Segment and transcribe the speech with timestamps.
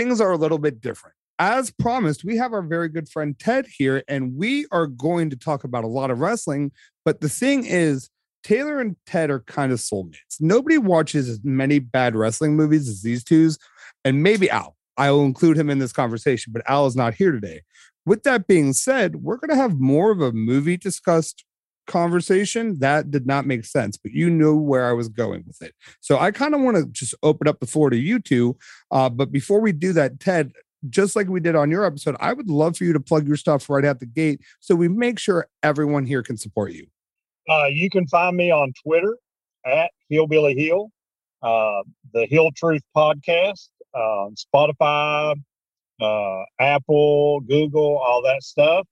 [0.00, 1.14] things are a little bit different.
[1.38, 5.36] As promised, we have our very good friend Ted here, and we are going to
[5.36, 6.72] talk about a lot of wrestling.
[7.04, 8.08] But the thing is,
[8.42, 10.40] Taylor and Ted are kind of soulmates.
[10.40, 13.58] Nobody watches as many bad wrestling movies as these twos,
[14.04, 14.76] and maybe Al.
[14.96, 17.60] I will include him in this conversation, but Al is not here today.
[18.06, 21.44] With that being said, we're going to have more of a movie discussed
[21.86, 25.74] conversation that did not make sense, but you knew where I was going with it.
[26.00, 28.56] So I kind of want to just open up the floor to you two.
[28.90, 30.52] Uh, but before we do that, Ted,
[30.88, 33.36] just like we did on your episode, I would love for you to plug your
[33.36, 36.86] stuff right at the gate so we make sure everyone here can support you.
[37.48, 39.18] Uh, you can find me on Twitter
[39.66, 40.90] at Hillbilly Hill,
[41.42, 41.82] uh,
[42.14, 45.34] the Hill Truth Podcast, uh, Spotify,
[46.00, 48.86] uh, Apple, Google, all that stuff.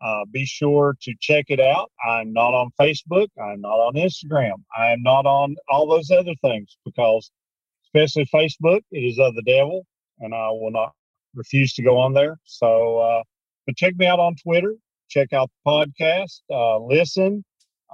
[0.00, 1.90] Uh, be sure to check it out.
[2.06, 3.28] I'm not on Facebook.
[3.42, 4.62] I'm not on Instagram.
[4.76, 7.30] I am not on all those other things because,
[7.86, 9.86] especially Facebook, it is of the devil,
[10.20, 10.92] and I will not
[11.34, 12.38] refuse to go on there.
[12.44, 13.22] So, uh,
[13.66, 14.74] but check me out on Twitter.
[15.08, 16.40] Check out the podcast.
[16.50, 17.44] Uh, listen.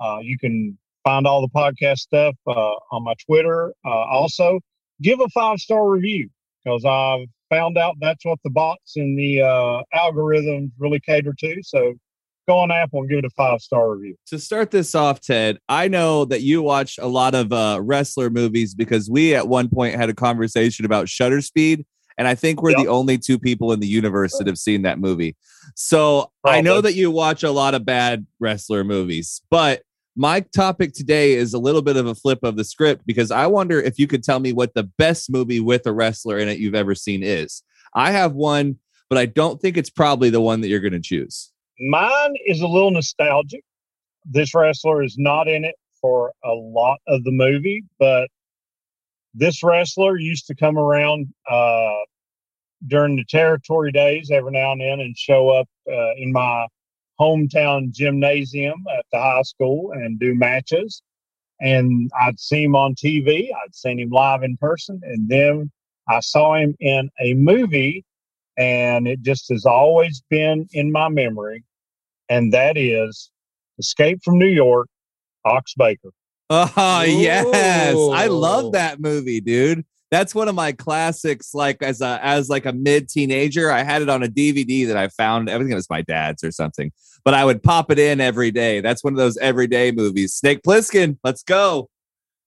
[0.01, 3.73] Uh, you can find all the podcast stuff uh, on my Twitter.
[3.85, 4.61] Uh, also,
[5.01, 6.29] give a five star review
[6.65, 11.63] because I've found out that's what the bots and the uh, algorithms really cater to.
[11.63, 11.95] So
[12.49, 14.17] go on Apple and give it a five star review.
[14.27, 18.31] To start this off, Ted, I know that you watch a lot of uh, wrestler
[18.31, 21.85] movies because we at one point had a conversation about Shutter Speed.
[22.19, 22.81] And I think we're yep.
[22.81, 25.35] the only two people in the universe that have seen that movie.
[25.75, 26.59] So Probably.
[26.59, 29.83] I know that you watch a lot of bad wrestler movies, but
[30.15, 33.47] my topic today is a little bit of a flip of the script because I
[33.47, 36.59] wonder if you could tell me what the best movie with a wrestler in it
[36.59, 37.63] you've ever seen is.
[37.95, 38.77] I have one,
[39.09, 41.51] but I don't think it's probably the one that you're going to choose.
[41.81, 43.63] Mine is a little nostalgic.
[44.25, 48.29] This wrestler is not in it for a lot of the movie, but
[49.35, 52.01] this wrestler used to come around uh,
[52.87, 56.67] during the territory days every now and then and show up uh, in my
[57.23, 61.03] hometown gymnasium at the high school and do matches.
[61.61, 65.71] And I'd see him on TV, I'd seen him live in person, and then
[66.09, 68.05] I saw him in a movie,
[68.59, 71.63] and it just has always been in my memory.
[72.29, 73.31] And that is
[73.79, 74.89] Escape from New York,
[75.45, 76.11] Ox Baker.
[76.51, 77.97] Oh, yes.
[78.13, 81.55] I love that movie, dude that's one of my classics.
[81.55, 84.97] Like as a as like a mid teenager, I had it on a DVD that
[84.97, 85.49] I found.
[85.51, 86.93] I think it was my dad's or something,
[87.25, 88.83] but I would pop it in every day.
[88.83, 90.35] That's one of those everyday movies.
[90.35, 91.89] Snake Plissken, let's go.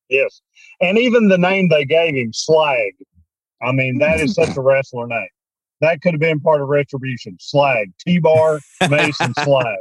[0.09, 0.41] Yes,
[0.79, 2.93] and even the name they gave him, Slag.
[3.63, 5.27] I mean, that is such a wrestler name.
[5.81, 7.35] That could have been part of Retribution.
[7.39, 8.59] Slag, T Bar,
[8.89, 9.79] Mason Slag.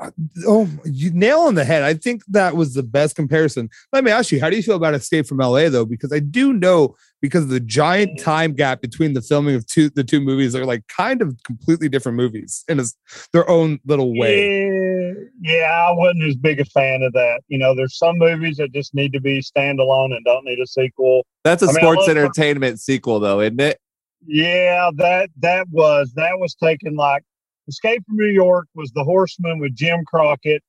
[0.00, 0.10] Uh,
[0.46, 1.82] oh, you nail on the head.
[1.82, 3.70] I think that was the best comparison.
[3.92, 5.84] Let me ask you, how do you feel about Escape from LA though?
[5.84, 9.88] Because I do know because of the giant time gap between the filming of two
[9.88, 12.84] the two movies they're like kind of completely different movies in a,
[13.32, 14.58] their own little way.
[14.58, 17.42] Yeah, yeah, I wasn't as big a fan of that.
[17.46, 20.66] You know, there's some movies that just need to be standalone and don't need a
[20.66, 21.24] sequel.
[21.44, 23.78] That's a I sports mean, entertainment sequel though, isn't it?
[24.26, 27.22] Yeah, that that was that was taken like
[27.68, 30.62] Escape from New York was the Horseman with Jim Crockett,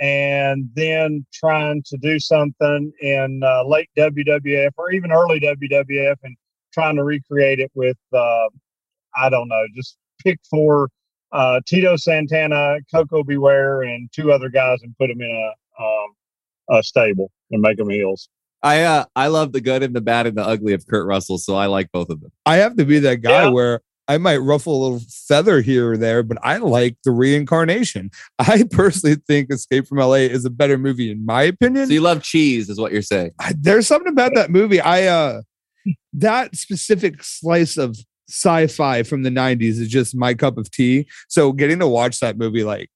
[0.00, 6.36] and then trying to do something in uh, late WWF or even early WWF and
[6.72, 8.48] trying to recreate it with, uh,
[9.16, 10.88] I don't know, just pick four
[11.32, 13.36] uh, Tito Santana, Koko B.
[13.36, 17.78] Ware, and two other guys and put them in a, um, a stable and make
[17.78, 18.28] them heels.
[18.62, 21.38] I uh, I love the good and the bad and the ugly of Kurt Russell,
[21.38, 22.32] so I like both of them.
[22.46, 23.50] I have to be that guy yeah.
[23.50, 28.10] where I might ruffle a little feather here or there, but I like the reincarnation.
[28.38, 31.86] I personally think Escape from LA is a better movie, in my opinion.
[31.86, 33.32] So you love cheese, is what you're saying.
[33.40, 34.80] I, there's something about that movie.
[34.80, 35.42] I uh
[36.12, 37.96] that specific slice of
[38.28, 41.06] sci-fi from the 90s is just my cup of tea.
[41.28, 42.90] So getting to watch that movie, like,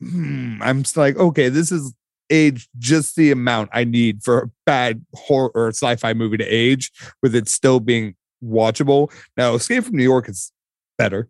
[0.00, 1.94] hmm, I'm just like, okay, this is
[2.28, 6.90] age just the amount I need for a bad horror or sci-fi movie to age
[7.22, 9.12] with it still being watchable.
[9.36, 10.52] Now, Escape from New York is
[10.98, 11.28] better,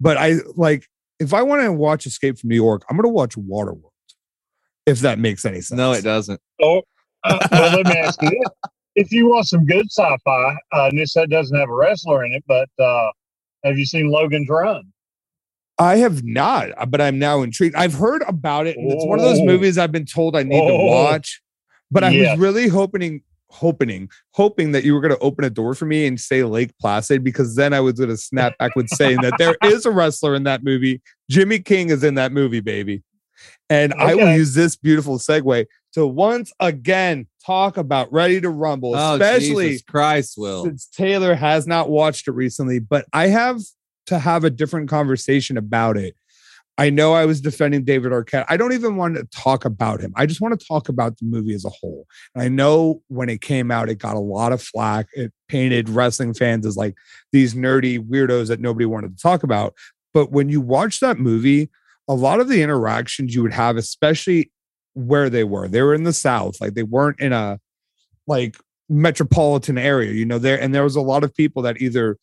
[0.00, 0.86] but I like
[1.20, 3.90] if I want to watch Escape from New York, I'm going to watch Waterworld.
[4.84, 5.78] If that makes any sense.
[5.78, 6.40] No, it doesn't.
[6.60, 6.82] Oh,
[7.22, 10.98] uh, well, let me ask you this: If you want some good sci-fi, uh, and
[10.98, 13.10] this doesn't have a wrestler in it, but uh,
[13.64, 14.82] have you seen Logan's Run?
[15.78, 17.76] I have not, uh, but I'm now intrigued.
[17.76, 19.44] I've heard about it, and it's one of those oh.
[19.44, 20.68] movies I've been told I need oh.
[20.68, 21.40] to watch.
[21.90, 22.32] But I yes.
[22.32, 23.22] was really hoping
[23.52, 26.72] hoping hoping that you were going to open a door for me and say Lake
[26.80, 29.90] Placid because then I was going to snap back with saying that there is a
[29.90, 31.02] wrestler in that movie.
[31.30, 33.02] Jimmy King is in that movie, baby.
[33.68, 34.02] And okay.
[34.02, 39.14] I will use this beautiful segue to once again talk about Ready to Rumble, Oh,
[39.14, 40.64] especially Jesus Christ, Will.
[40.64, 43.60] since Taylor has not watched it recently, but I have
[44.06, 46.16] to have a different conversation about it.
[46.78, 48.46] I know I was defending David Arquette.
[48.48, 50.12] I don't even want to talk about him.
[50.16, 52.06] I just want to talk about the movie as a whole.
[52.34, 55.06] And I know when it came out, it got a lot of flack.
[55.12, 56.94] It painted wrestling fans as like
[57.30, 59.74] these nerdy weirdos that nobody wanted to talk about.
[60.14, 61.70] But when you watch that movie,
[62.08, 64.50] a lot of the interactions you would have, especially
[64.94, 67.58] where they were, they were in the South, like they weren't in a
[68.26, 68.56] like
[68.88, 72.18] metropolitan area, you know, there and there was a lot of people that either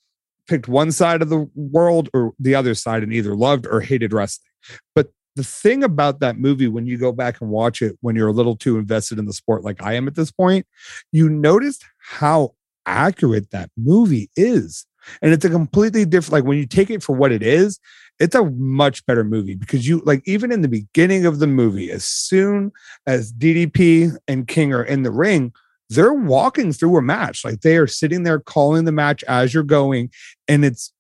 [0.50, 4.12] picked one side of the world or the other side and either loved or hated
[4.12, 4.50] wrestling.
[4.96, 8.28] But the thing about that movie, when you go back and watch it, when you're
[8.28, 10.66] a little too invested in the sport like I am at this point,
[11.12, 12.56] you noticed how
[12.86, 14.86] accurate that movie is.
[15.22, 17.80] And it's a completely different, like when you take it for what it is,
[18.20, 21.90] it's a much better movie because you like even in the beginning of the movie,
[21.90, 22.72] as soon
[23.08, 25.54] as DDP and King are in the ring,
[25.90, 27.44] they're walking through a match.
[27.44, 30.12] Like they are sitting there calling the match as you're going,
[30.48, 30.94] and it's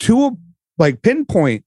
[0.00, 0.30] to a
[0.78, 1.64] like pinpoint,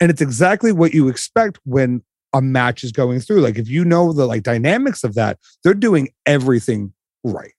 [0.00, 2.02] and it's exactly what you expect when
[2.32, 3.40] a match is going through.
[3.40, 6.92] Like if you know the like dynamics of that, they're doing everything
[7.24, 7.52] right.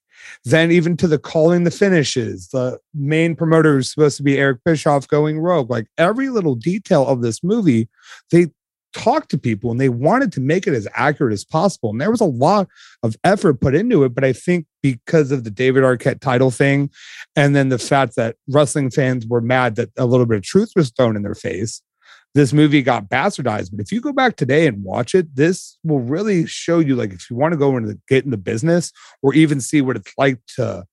[0.44, 4.60] Then even to the calling the finishes, the main promoter is supposed to be Eric
[4.64, 5.70] Bischoff going rogue.
[5.70, 7.88] Like every little detail of this movie,
[8.30, 8.48] they
[8.94, 11.90] talked to people and they wanted to make it as accurate as possible.
[11.90, 12.68] And there was a lot
[13.02, 14.14] of effort put into it.
[14.14, 16.90] But I think because of the David Arquette title thing,
[17.36, 20.72] and then the fact that wrestling fans were mad that a little bit of truth
[20.74, 21.82] was thrown in their face,
[22.34, 23.70] this movie got bastardized.
[23.70, 27.12] But if you go back today and watch it, this will really show you, like,
[27.12, 28.90] if you want to go into the, get in the business
[29.22, 30.84] or even see what it's like to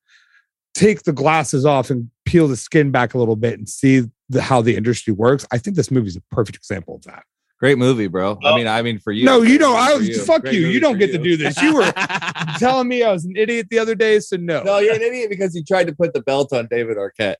[0.73, 4.41] take the glasses off and peel the skin back a little bit and see the,
[4.41, 5.45] how the industry works.
[5.51, 7.23] I think this movie is a perfect example of that.
[7.61, 8.39] Great movie, bro.
[8.43, 8.55] I Oh.
[8.55, 9.23] mean, I mean for you.
[9.23, 9.75] No, you Great don't.
[9.77, 10.61] I for was fuck Great you.
[10.67, 11.61] You don't for get to do this.
[11.61, 11.91] You were
[12.57, 14.63] telling me I was an idiot the other day, so no.
[14.63, 17.35] no, you're an idiot because you tried to put the belt on David Arquette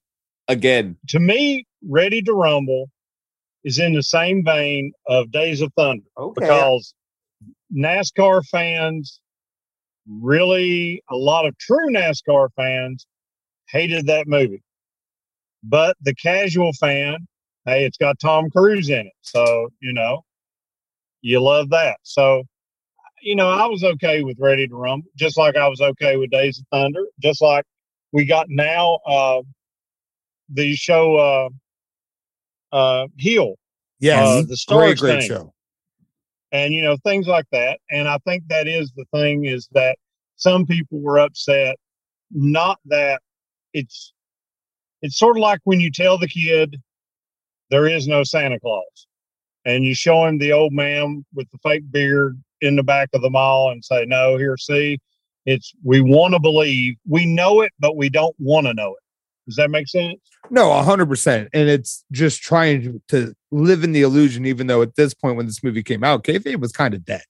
[0.48, 0.96] again.
[1.10, 2.90] To me, Ready to Rumble
[3.64, 6.40] is in the same vein of Days of Thunder Okay.
[6.40, 6.94] because
[7.76, 9.20] NASCAR fans,
[10.08, 13.08] really a lot of true NASCAR fans,
[13.70, 14.62] hated that movie.
[15.64, 17.28] But the casual fan,
[17.66, 19.14] hey, it's got Tom Cruise in it.
[19.22, 20.24] So, you know,
[21.22, 21.98] you love that.
[22.04, 22.44] So,
[23.22, 26.32] you know, I was okay with Ready to Rumble, just like I was okay with
[26.32, 27.66] Days of Thunder, just like
[28.12, 29.42] we got now uh,
[30.50, 31.16] the show
[32.72, 33.56] uh, uh, Heel
[34.00, 35.54] yes, uh, the Starz great, great show.
[36.52, 39.98] and you know things like that and i think that is the thing is that
[40.36, 41.76] some people were upset
[42.32, 43.22] not that
[43.74, 44.14] it's
[45.02, 46.82] it's sort of like when you tell the kid
[47.72, 49.08] there is no santa claus
[49.66, 53.22] and you show him the old man with the fake beard in the back of
[53.22, 55.00] the mall and say no here see
[55.46, 59.04] it's we want to believe we know it but we don't want to know it
[59.48, 60.20] does that make sense
[60.50, 61.50] No, hundred percent.
[61.54, 65.38] And it's just trying to, to live in the illusion, even though at this point
[65.38, 67.24] when this movie came out, kayfabe was kind of dead.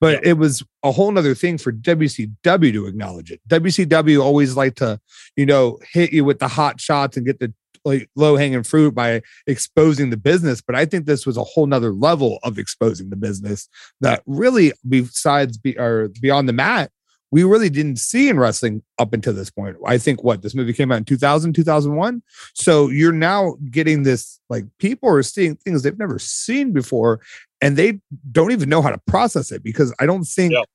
[0.00, 3.40] But it was a whole nother thing for WCW to acknowledge it.
[3.48, 4.98] WCW always like to,
[5.36, 7.52] you know, hit you with the hot shots and get the
[7.84, 10.60] like low hanging fruit by exposing the business.
[10.60, 13.68] But I think this was a whole nother level of exposing the business
[14.00, 16.90] that really, besides be or beyond the mat,
[17.32, 19.76] we really didn't see in wrestling up until this point.
[19.86, 22.22] I think what this movie came out in 2000, 2001.
[22.54, 27.20] So you're now getting this like people are seeing things they've never seen before
[27.62, 30.66] and they don't even know how to process it because I don't think Yep.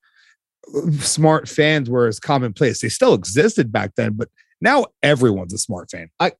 [1.00, 2.80] smart fans were as commonplace.
[2.80, 4.28] They still existed back then, but
[4.60, 6.08] now everyone's a smart fan.
[6.20, 6.32] I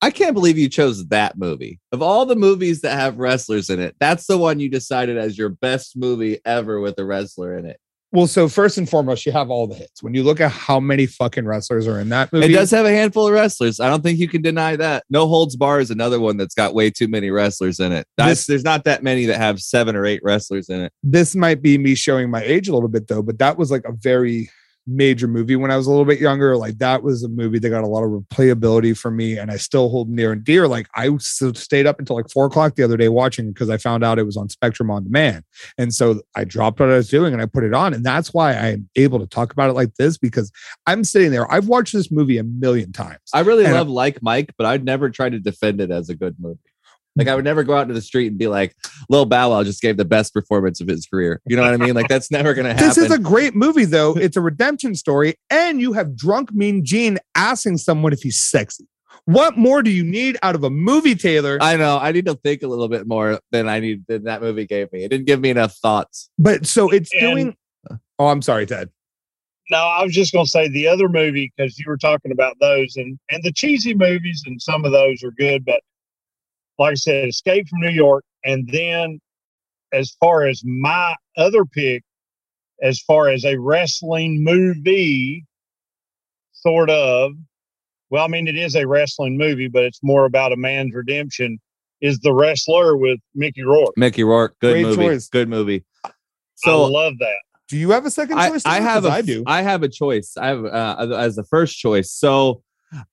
[0.00, 1.80] I can't believe you chose that movie.
[1.92, 5.36] Of all the movies that have wrestlers in it, that's the one you decided as
[5.38, 7.78] your best movie ever with a wrestler in it.
[8.12, 10.00] Well, so first and foremost, you have all the hits.
[10.00, 12.86] When you look at how many fucking wrestlers are in that movie, It does have
[12.86, 13.80] a handful of wrestlers.
[13.80, 15.02] I don't think you can deny that.
[15.10, 18.06] No Holds Barred is another one that's got way too many wrestlers in it.
[18.16, 20.92] This- there's not that many that have seven or eight wrestlers in it.
[21.02, 23.84] this might be me showing my age a little bit though, but that was like
[23.84, 24.48] a very
[24.86, 26.56] major movie when I was a little bit younger.
[26.56, 29.56] Like that was a movie that got a lot of replayability for me, and I
[29.56, 30.68] still hold near and dear.
[30.68, 34.04] Like I stayed up until like four o'clock the other day watching because I found
[34.04, 35.44] out it was on Spectrum on demand,
[35.78, 38.32] and so I dropped what I was doing and I put it on, and that's
[38.34, 40.50] why I'm able to talk about it like this because
[40.86, 41.50] I'm sitting there.
[41.50, 43.18] I've watched this movie a million times.
[43.32, 46.36] I really love Like Mike, but I'd never try to defend it as a good
[46.38, 46.58] movie.
[47.16, 48.74] Like I would never go out into the street and be like,
[49.08, 51.40] Lil Bow Wow just gave the best performance of his career.
[51.46, 51.94] You know what I mean?
[51.94, 52.88] Like that's never gonna happen.
[52.88, 54.14] This is a great movie, though.
[54.16, 58.86] It's a redemption story, and you have drunk Mean Gene asking someone if he's sexy.
[59.26, 61.56] What more do you need out of a movie, Taylor?
[61.60, 61.98] I know.
[61.98, 64.92] I need to think a little bit more than I need than that movie gave
[64.92, 65.04] me.
[65.04, 66.30] It didn't give me enough thoughts.
[66.38, 67.56] but so it's And- doing
[68.18, 68.90] Oh, I'm sorry, Ted.
[69.70, 72.56] No, I was just going to say the other movie because you were talking about
[72.60, 75.80] those and and the cheesy movies and some of those are good, but
[76.78, 79.20] like I said, Escape from New York, and then
[79.92, 82.02] as far as my other pick,
[82.82, 85.44] as far as a wrestling movie,
[86.52, 87.32] sort of.
[88.10, 91.58] Well, I mean, it is a wrestling movie, but it's more about a man's redemption.
[92.00, 93.94] Is the wrestler with Mickey Rourke?
[93.96, 95.28] Mickey Rourke, good Great movie, choice.
[95.28, 95.84] good movie.
[96.56, 97.36] So I love that.
[97.68, 98.62] Do you have a second choice?
[98.66, 98.82] I Tyler?
[98.82, 99.42] have 'Cause a, I do.
[99.46, 100.36] I have a choice.
[100.36, 102.10] I have uh, as the first choice.
[102.10, 102.62] So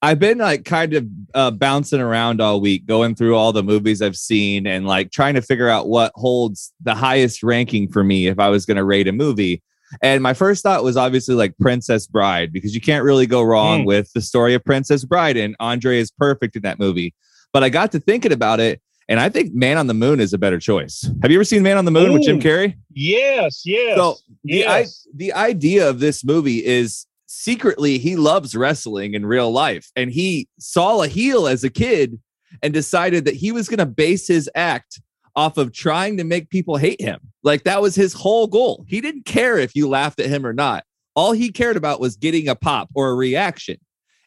[0.02, 4.02] I've been like kind of uh, bouncing around all week, going through all the movies
[4.02, 8.28] I've seen and like trying to figure out what holds the highest ranking for me
[8.28, 9.62] if I was going to rate a movie.
[10.02, 13.82] And my first thought was obviously like Princess Bride because you can't really go wrong
[13.82, 13.86] Mm.
[13.88, 17.14] with the story of Princess Bride, and Andre is perfect in that movie.
[17.52, 20.32] But I got to thinking about it, and I think Man on the Moon is
[20.32, 21.10] a better choice.
[21.22, 22.76] Have you ever seen Man on the Moon with Jim Carrey?
[22.94, 29.14] Yes, yes, So the, I, the idea of this movie is secretly he loves wrestling
[29.14, 32.20] in real life and he saw a heel as a kid
[32.62, 35.02] and decided that he was going to base his act
[35.36, 37.20] off of trying to make people hate him.
[37.42, 38.84] Like that was his whole goal.
[38.88, 40.84] He didn't care if you laughed at him or not.
[41.16, 43.78] All he cared about was getting a pop or a reaction.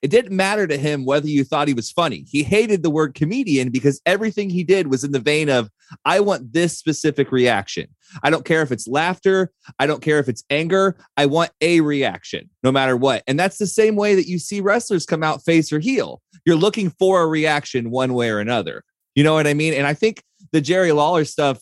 [0.00, 2.24] It didn't matter to him whether you thought he was funny.
[2.28, 5.70] He hated the word comedian because everything he did was in the vein of
[6.04, 7.86] i want this specific reaction
[8.22, 9.50] I don't care if it's laughter.
[9.78, 10.96] I don't care if it's anger.
[11.16, 13.22] I want a reaction no matter what.
[13.26, 16.20] And that's the same way that you see wrestlers come out face or heel.
[16.44, 18.84] You're looking for a reaction one way or another.
[19.14, 19.74] You know what I mean?
[19.74, 20.22] And I think
[20.52, 21.60] the Jerry Lawler stuff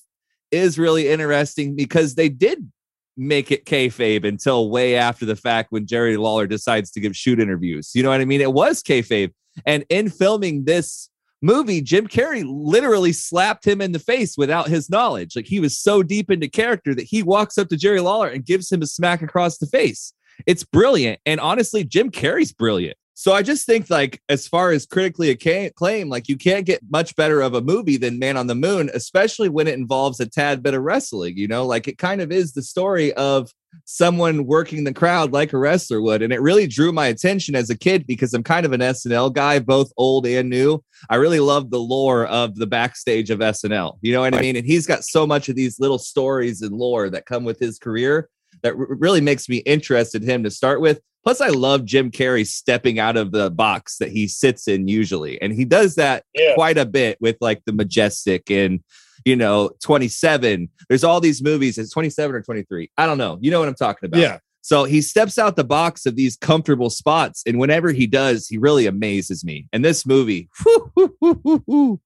[0.51, 2.71] is really interesting because they did
[3.17, 7.41] make it kayfabe until way after the fact when Jerry Lawler decides to give shoot
[7.41, 7.91] interviews.
[7.95, 8.41] You know what I mean?
[8.41, 9.33] It was kayfabe.
[9.67, 11.11] And in filming this
[11.43, 15.37] movie, Jim Carrey literally slapped him in the face without his knowledge.
[15.37, 18.45] Like he was so deep into character that he walks up to Jerry Lawler and
[18.45, 20.15] gives him a smack across the face.
[20.47, 21.21] It's brilliant.
[21.27, 22.97] And honestly, Jim Carrey's brilliant.
[23.23, 27.15] So I just think like as far as critically acclaimed, like you can't get much
[27.15, 30.61] better of a movie than Man on the Moon, especially when it involves a tad
[30.61, 33.53] bit of wrestling, you know, like it kind of is the story of
[33.85, 36.21] someone working the crowd like a wrestler would.
[36.21, 39.33] And it really drew my attention as a kid because I'm kind of an SNL
[39.33, 40.83] guy, both old and new.
[41.09, 43.99] I really love the lore of the backstage of SNL.
[44.01, 44.57] You know what I mean?
[44.57, 47.79] And he's got so much of these little stories and lore that come with his
[47.79, 48.29] career
[48.65, 51.01] that really makes me interested in him to start with.
[51.25, 55.41] Plus, I love Jim Carrey stepping out of the box that he sits in usually.
[55.41, 56.55] And he does that Yeah.
[56.55, 58.81] quite a bit with like the Majestic and,
[59.25, 60.69] you know, 27.
[60.89, 61.79] There's all these movies.
[61.79, 62.91] It's 27 or 23.
[62.99, 63.39] I don't know.
[63.41, 64.21] You know what I'm talking about.
[64.21, 64.39] Yeah.
[64.65, 67.43] So he steps out the box of these comfortable spots.
[67.47, 69.69] And whenever he does, he really amazes me.
[69.73, 72.01] And this movie, whoo, whoo, whoo, whoo, whoo.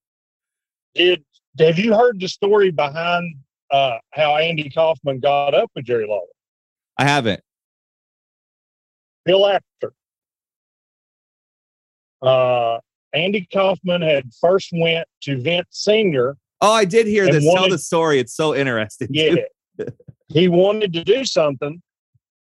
[0.95, 1.25] Did
[1.59, 3.37] have you heard the story behind
[3.71, 6.27] uh, how Andy Kaufman got up with Jerry Lawler?
[6.99, 7.41] I haven't.
[9.27, 9.93] Bill Apter.
[12.23, 12.79] Uh,
[13.13, 16.37] Andy Kaufman had first went to Vince Senior.
[16.61, 17.45] Oh, I did hear this.
[17.45, 18.19] Tell the story.
[18.19, 19.09] It's so interesting.
[19.11, 19.35] Yeah,
[20.29, 21.83] he wanted to do something,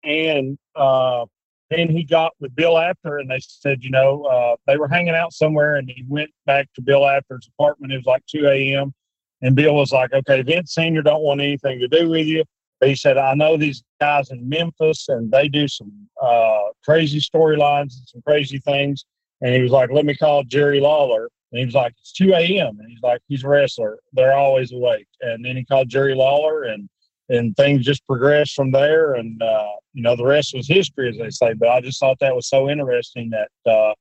[0.03, 1.25] and uh,
[1.69, 5.15] then he got with Bill Apter, and they said, you know, uh, they were hanging
[5.15, 7.93] out somewhere, and he went back to Bill Apter's apartment.
[7.93, 8.93] It was like two a.m.
[9.41, 12.43] And Bill was like, "Okay, Vince Senior don't want anything to do with you."
[12.79, 17.19] But he said, "I know these guys in Memphis, and they do some uh, crazy
[17.19, 19.05] storylines and some crazy things."
[19.41, 22.33] And he was like, "Let me call Jerry Lawler." And he was like, "It's two
[22.33, 23.99] a.m." And he's like, "He's a wrestler.
[24.13, 26.89] They're always awake." And then he called Jerry Lawler, and
[27.29, 29.13] and things just progressed from there.
[29.15, 31.53] And uh, you know, the rest was history, as they say.
[31.53, 33.93] But I just thought that was so interesting that uh,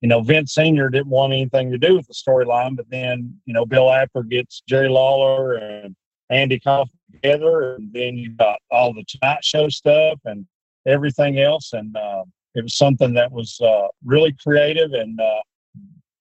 [0.00, 3.54] you know Vince Senior didn't want anything to do with the storyline, but then you
[3.54, 5.94] know Bill Apter gets Jerry Lawler and
[6.30, 10.46] Andy Kaufman together, and then you got all the Tonight Show stuff and
[10.86, 12.24] everything else, and uh,
[12.54, 15.40] it was something that was uh, really creative and uh,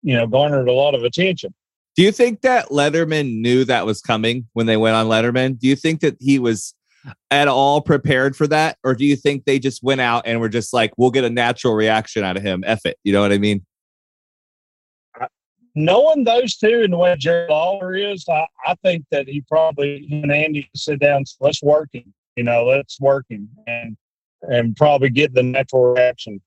[0.01, 1.53] you know garnered a lot of attention.
[1.95, 5.59] Do you think that Letterman knew that was coming when they went on Letterman?
[5.59, 6.73] Do you think that he was
[7.29, 8.77] at all prepared for that?
[8.83, 11.29] Or do you think they just went out and were just like, we'll get a
[11.29, 12.63] natural reaction out of him?
[12.65, 12.97] F it.
[13.03, 13.65] You know what I mean?
[15.75, 20.07] knowing those two and the way Jerry Lawler is, I, I think that he probably
[20.11, 22.13] and Andy sit down, let's work him.
[22.35, 23.97] You know, let's work him and
[24.43, 26.41] and probably get the natural reaction.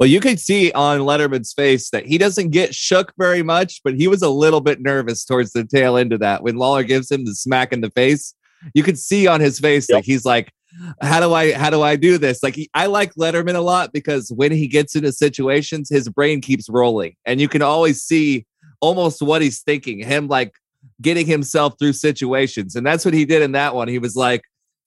[0.00, 3.94] Well, you could see on Letterman's face that he doesn't get shook very much, but
[3.94, 6.42] he was a little bit nervous towards the tail end of that.
[6.42, 8.34] When Lawler gives him the smack in the face,
[8.74, 9.96] you could see on his face Yep.
[9.96, 10.52] like he's like,
[11.00, 12.42] how do I how do I do this?
[12.42, 16.40] Like he, I like Letterman a lot because when he gets into situations, his brain
[16.40, 18.46] keeps rolling, and you can always see
[18.80, 20.00] almost what he's thinking.
[20.00, 20.54] Him like
[21.00, 23.86] getting himself through situations, and that's what he did in that one.
[23.86, 24.42] He was like,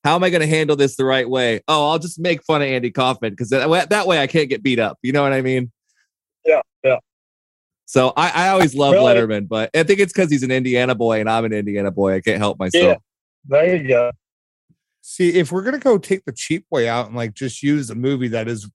[0.08, 1.60] how am I going to handle this the right way?
[1.68, 4.48] Oh, I'll just make fun of Andy Kaufman because that, way- that way I can't
[4.48, 4.98] get beat up.
[5.02, 5.70] You know what I mean?
[6.46, 7.00] Yeah, yeah.
[7.88, 9.16] So I, I always love Really?
[9.16, 12.16] Letterman, but I think it's because he's an Indiana boy and I'm an Indiana boy.
[12.16, 12.84] I can't help myself.
[12.84, 12.96] Yeah.
[13.48, 14.12] There you go.
[15.02, 17.96] See, if we're gonna go take the cheap way out and like just use a
[17.96, 18.70] movie that is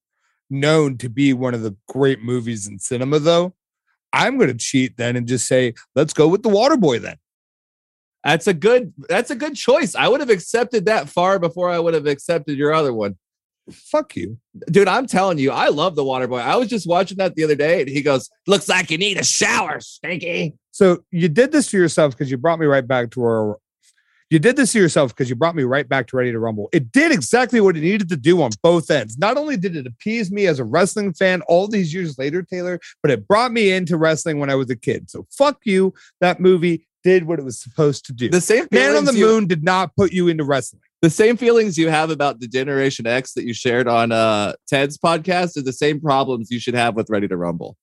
[0.51, 3.55] known to be one of the great movies in cinema, though,
[4.13, 7.17] I'm gonna cheat then and just say, let's go with the Waterboy then.
[8.25, 8.93] That's a good.
[9.09, 9.95] That's a good choice.
[9.95, 13.17] I would have accepted that far before I would have accepted your other one,
[13.71, 14.39] Fuck you.
[14.71, 14.89] dude.
[14.89, 16.39] I'm telling you, I love the Water Boy.
[16.39, 19.19] I was just watching that the other day, and he goes, "Looks like you need
[19.19, 23.11] a shower, Stinky." So you did this to yourself because you brought me right back
[23.13, 23.59] to our.
[24.31, 26.71] You did this to yourself because you brought me right back to Ready to Rumble.
[26.73, 29.19] It did exactly what it needed to do on both ends.
[29.19, 32.81] Not only did it appease me as a wrestling fan all these years later, Taylor,
[33.03, 35.11] but it brought me into wrestling when I was a kid.
[35.11, 35.93] So fuck you.
[36.23, 38.29] That movie did what it was supposed to do.
[38.29, 40.83] The same Man on the you- Moon did not put you into wrestling.
[41.03, 44.97] the same feelings you have about the Generation X that you shared on uh, Ted's
[44.99, 47.77] podcast are the same problems you should have with Ready to Rumble.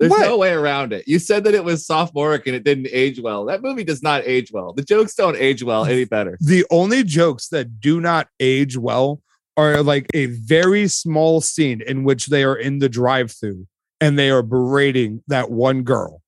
[0.00, 0.20] There's What?
[0.26, 1.06] no way around it.
[1.06, 3.44] You said that it was sophomoric and it didn't age well.
[3.44, 4.72] That movie does not age well.
[4.72, 6.36] The jokes don't age well any better.
[6.40, 9.20] The only jokes that do not age well
[9.56, 13.66] are like a very small scene in which they are in the drive-through
[14.00, 16.20] and they are berating that one girl.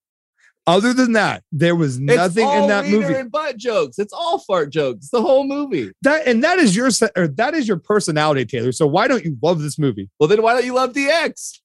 [0.67, 3.13] Other than that, there was nothing in that movie.
[3.13, 3.97] and butt jokes.
[3.97, 5.09] It's all fart jokes.
[5.09, 5.91] The whole movie.
[6.01, 8.73] That and that is your or that is your personality, Taylor.
[8.73, 10.09] So why don't you love this movie?
[10.19, 11.59] Well, then why don't you love DX?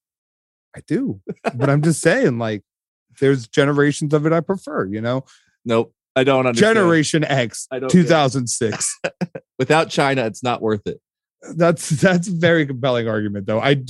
[0.77, 1.21] I do,
[1.55, 2.63] but I'm just saying, like,
[3.21, 4.87] there's generations of it I prefer.
[4.87, 5.25] You know,
[5.65, 6.77] Nope, I don't understand.
[6.77, 9.01] Generation X, I don't 2006.
[9.59, 11.01] Without Chyna, it's not worth it.
[11.57, 13.83] that's that's a very compelling argument though I,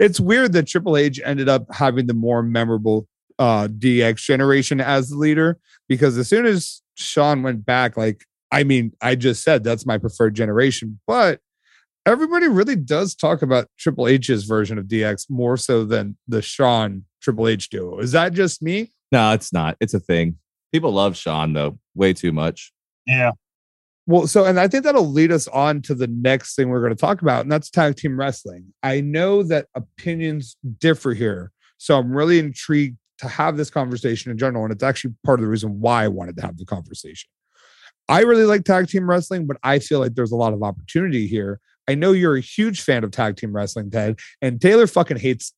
[0.00, 3.06] it's weird that triple h ended up having the more memorable
[3.38, 8.64] uh dx generation as the leader because as soon as shawn went back like i
[8.64, 11.40] mean i just said that's my preferred generation but
[12.06, 17.04] everybody really does talk about triple h's version of dx more so than the shawn
[17.22, 19.76] triple h duo is that just me No, it's not.
[19.80, 20.36] It's a thing.
[20.72, 22.72] People love Shawn though, way too much.
[23.06, 23.32] Yeah.
[24.06, 26.94] Well, so and I think that'll lead us on to the next thing we're going
[26.94, 28.72] to talk about, and that's tag team wrestling.
[28.82, 34.38] I know that opinions differ here, so I'm really intrigued to have this conversation in
[34.38, 37.28] general, and it's actually part of the reason why I wanted to have the conversation.
[38.08, 41.26] I really like tag team wrestling, but I feel like there's a lot of opportunity
[41.26, 41.60] here.
[41.88, 45.52] I know you're a huge fan of tag team wrestling, Ted, and Taylor fucking hates.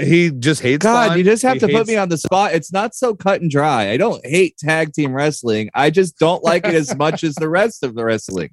[0.00, 0.82] He just hates.
[0.82, 2.54] God, you just have He to put me on the spot.
[2.54, 3.90] It's not so cut and dry.
[3.90, 5.68] I don't hate tag team wrestling.
[5.74, 8.50] I just don't like it as much as the rest of the wrestling.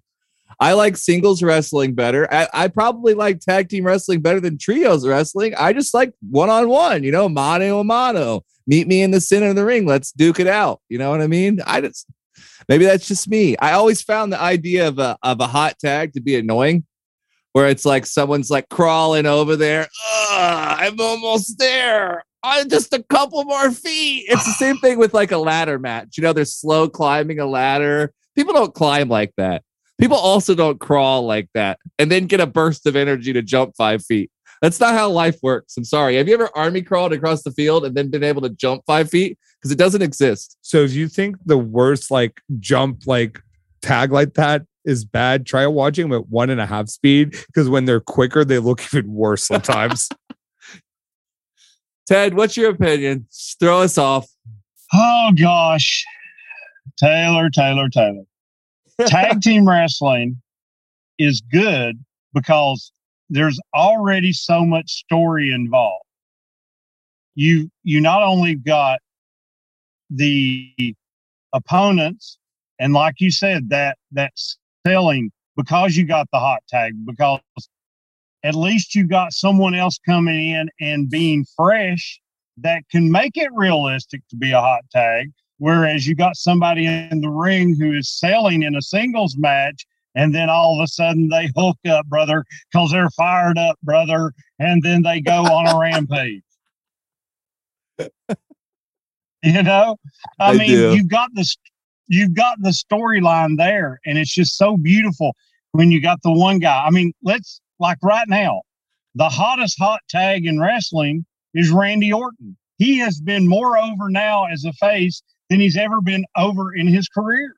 [0.60, 2.32] I like singles wrestling better.
[2.34, 5.54] I, I probably like tag team wrestling better than trios wrestling.
[5.58, 8.44] I just like one on one, you know, mano a mano.
[8.68, 9.86] Meet me in the center of the ring.
[9.86, 10.82] Let's duke it out.
[10.90, 11.60] You know what I mean?
[11.66, 12.08] I just
[12.68, 13.58] maybe that's just me.
[13.58, 16.86] I always found the idea of a of a hot tag to be annoying
[17.54, 19.88] where it's like someone's like crawling over there.
[20.32, 22.24] I'm almost there.
[22.44, 24.26] I'm just a couple more feet.
[24.30, 26.18] It's the same thing with like a ladder match.
[26.18, 28.14] You know, they're slow climbing a ladder.
[28.36, 29.64] People don't climb like that.
[30.00, 33.76] People also don't crawl like that and then get a burst of energy to jump
[33.76, 34.32] five feet.
[34.62, 35.78] That's not how life works.
[35.78, 36.16] I'm sorry.
[36.16, 39.10] Have you ever army crawled across the field and then been able to jump five
[39.10, 39.38] feet?
[39.58, 40.58] Because it doesn't exist.
[40.62, 43.42] So if you think the worst like jump like
[43.82, 47.70] tag like that is bad, try watching them at one and a half speed because
[47.70, 50.10] when they're quicker, they look even worse sometimes.
[52.08, 53.28] Ted, what's your opinion?
[53.30, 54.28] Just throw us off.
[54.94, 56.06] Oh gosh.
[56.98, 58.24] Taylor, Taylor, Taylor.
[59.06, 60.42] Tag team wrestling
[61.18, 62.92] is good because
[63.30, 66.04] there's already so much story involved.
[67.36, 69.00] You you not only got
[70.10, 70.74] the
[71.54, 72.38] opponents
[72.80, 74.34] and like you said that that
[74.86, 77.40] selling because you got the hot tag because
[78.44, 82.20] at least you got someone else coming in and being fresh
[82.58, 87.22] that can make it realistic to be a hot tag Whereas you got somebody in
[87.22, 91.28] the ring who is selling in a singles match, and then all of a sudden
[91.28, 95.78] they hook up, brother, because they're fired up, brother, and then they go on a
[95.80, 96.44] rampage.
[99.44, 99.98] You know,
[100.40, 100.96] I, mean, do.
[100.96, 101.56] you got this,
[102.08, 105.36] you've got the storyline there, and it's just so beautiful
[105.74, 106.84] when you got the one guy.
[106.86, 108.62] I mean, let's like right now,
[109.16, 112.58] the hottest hot tag in wrestling is Randy Orton.
[112.78, 116.88] He has been more over now as a face than he's ever been over in
[116.88, 117.56] his career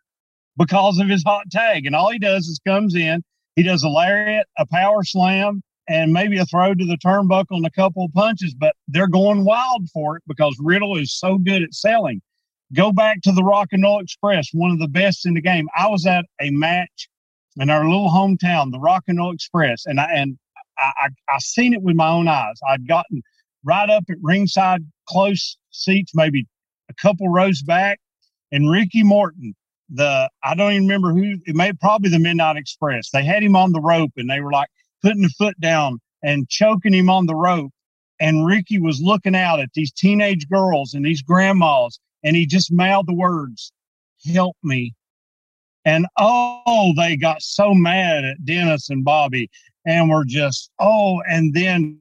[0.58, 1.86] because of his hot tag.
[1.86, 3.24] And all he does is comes in,
[3.56, 7.66] he does a lariat, a power slam, and maybe a throw to the turnbuckle and
[7.66, 11.64] a couple of punches, but they're going wild for it because Riddle is so good
[11.64, 12.22] at selling.
[12.74, 15.68] Go back to the Rock and Roll Express, one of the best in the game.
[15.78, 17.10] I was at a match
[17.60, 20.38] in our little hometown, the Rock and Roll Express, and I and
[20.78, 22.58] I, I, I seen it with my own eyes.
[22.66, 23.22] I'd gotten
[23.66, 26.48] right up at ringside, close seats, maybe
[26.92, 28.00] a couple rows back,
[28.52, 29.56] and Ricky Morton,
[29.90, 33.10] the I don't even remember who it may probably the Midnight Express.
[33.10, 34.70] They had him on the rope and they were like
[35.02, 37.72] putting the foot down and choking him on the rope.
[38.20, 42.72] And Ricky was looking out at these teenage girls and these grandmas, and he just
[42.72, 43.72] mouthed the words,
[44.34, 44.94] Help me.
[45.84, 49.50] And oh, they got so mad at Dennis and Bobby
[49.86, 52.00] and were just, oh, and then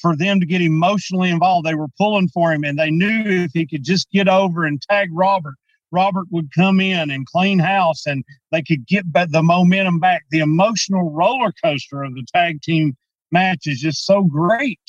[0.00, 3.52] for them to get emotionally involved, they were pulling for him and they knew if
[3.52, 5.54] he could just get over and tag Robert,
[5.90, 10.24] Robert would come in and clean house and they could get the momentum back.
[10.30, 12.96] The emotional roller coaster of the tag team
[13.32, 14.80] match is just so great.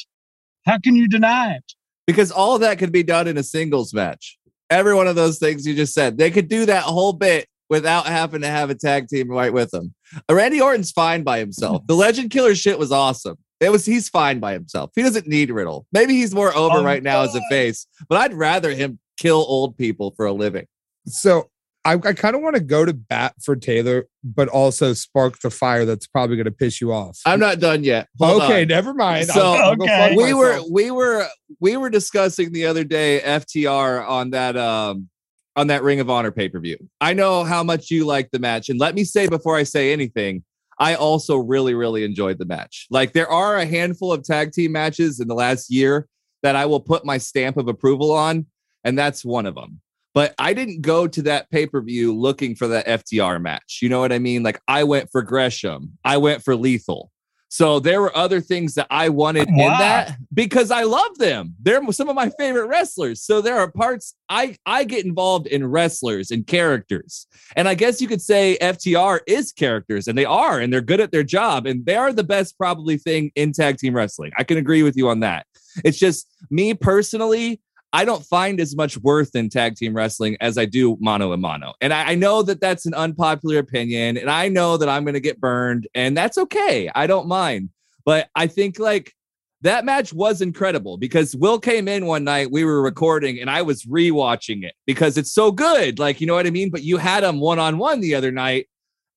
[0.65, 1.73] How can you deny it?
[2.05, 4.37] Because all that could be done in a singles match.
[4.69, 8.07] Every one of those things you just said, they could do that whole bit without
[8.07, 9.93] having to have a tag team right with them.
[10.29, 11.85] Randy Orton's fine by himself.
[11.87, 13.37] The Legend Killer shit was awesome.
[13.59, 14.91] It was he's fine by himself.
[14.95, 15.85] He doesn't need Riddle.
[15.91, 17.29] Maybe he's more over oh, right now God.
[17.29, 20.65] as a face, but I'd rather him kill old people for a living.
[21.05, 21.49] So
[21.85, 25.49] I, I kind of want to go to bat for Taylor, but also spark the
[25.49, 27.19] fire that's probably going to piss you off.
[27.25, 28.07] I'm not done yet.
[28.19, 28.67] Hold okay, on.
[28.67, 29.27] never mind.
[29.27, 30.15] So I'll, I'll okay.
[30.15, 31.25] we were we were
[31.59, 35.09] we were discussing the other day FTR on that um
[35.55, 36.77] on that Ring of Honor pay per view.
[37.01, 39.93] I know how much you like the match, and let me say before I say
[39.93, 40.43] anything,
[40.79, 42.87] I also really, really enjoyed the match.
[42.89, 46.07] Like there are a handful of tag team matches in the last year
[46.41, 48.45] that I will put my stamp of approval on,
[48.83, 49.81] and that's one of them.
[50.13, 53.79] But I didn't go to that pay per view looking for that FTR match.
[53.81, 54.41] You know what I mean?
[54.41, 57.11] Like I went for Gresham, I went for Lethal.
[57.49, 59.63] So there were other things that I wanted wow.
[59.63, 61.55] in that because I love them.
[61.59, 63.23] They're some of my favorite wrestlers.
[63.23, 67.25] So there are parts I I get involved in wrestlers and characters.
[67.55, 70.99] And I guess you could say FTR is characters and they are and they're good
[70.99, 74.31] at their job and they are the best probably thing in tag team wrestling.
[74.37, 75.47] I can agree with you on that.
[75.83, 80.57] It's just me personally, I don't find as much worth in tag team wrestling as
[80.57, 81.73] I do mono and mono.
[81.81, 84.17] And I, I know that that's an unpopular opinion.
[84.17, 86.89] And I know that I'm going to get burned, and that's okay.
[86.93, 87.69] I don't mind.
[88.05, 89.13] But I think like
[89.61, 93.63] that match was incredible because Will came in one night, we were recording, and I
[93.63, 95.99] was rewatching it because it's so good.
[95.99, 96.69] Like, you know what I mean?
[96.69, 98.67] But you had him one on one the other night.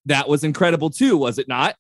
[0.06, 1.76] That was incredible too, was it not?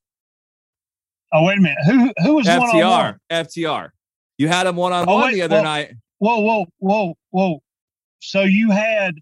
[1.32, 1.78] Oh, wait a minute.
[1.86, 3.16] Who who was FTR?
[3.30, 3.90] FTR.
[4.38, 7.62] You had him one on one oh, the other well, night whoa, whoa, whoa, whoa.
[8.20, 9.16] So you had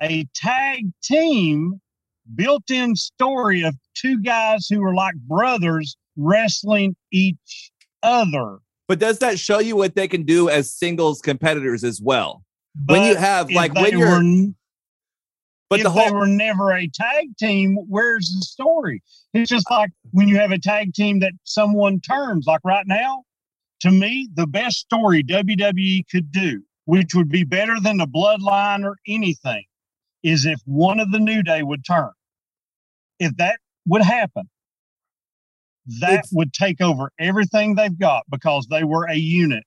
[0.00, 1.80] a tag team
[2.36, 7.72] built in story of two guys who were like brothers wrestling each
[8.04, 8.58] other.
[8.86, 12.44] But does that show you what they can do as singles competitors as well?
[12.76, 14.52] But when you have like when you're were,
[15.68, 19.02] but if the whole, they were never a tag team, where's the story?
[19.32, 23.24] It's just like when you have a tag team that someone turns, like right now,
[23.80, 28.84] to me, the best story WWE could do, which would be better than the bloodline
[28.84, 29.64] or anything,
[30.22, 32.10] is if one of the New Day would turn.
[33.18, 34.48] If that would happen,
[36.00, 39.64] that it's, would take over everything they've got because they were a unit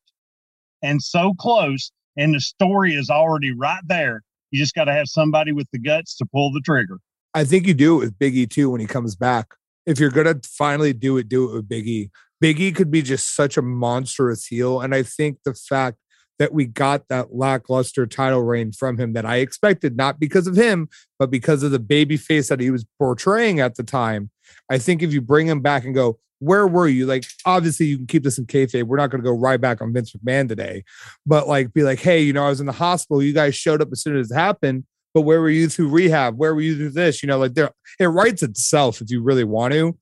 [0.82, 4.22] and so close, and the story is already right there.
[4.52, 7.00] You just got to have somebody with the guts to pull the trigger.
[7.34, 9.54] I think you do it with Biggie too when he comes back.
[9.86, 12.10] If you're gonna finally do it, do it with Biggie.
[12.44, 14.82] Biggie could be just such a monstrous heel.
[14.82, 15.98] And I think the fact
[16.40, 20.56] that we got that lackluster title reign from him that I expected, not because of
[20.56, 24.30] him, but because of the baby face that he was portraying at the time.
[24.70, 27.08] I think if you bring him back and go, where were you?
[27.08, 28.84] Like, obviously, you can keep this in kayfabe.
[28.84, 30.84] We're not going to go right back on Vince McMahon today,
[31.26, 33.24] but like, be like, hey, you know, I was in the hospital.
[33.24, 34.84] You guys showed up as soon as it happened,
[35.16, 36.38] but where were you through rehab?
[36.38, 37.24] Where were you through this?
[37.24, 39.98] You know, like, there, it writes itself if you really want to.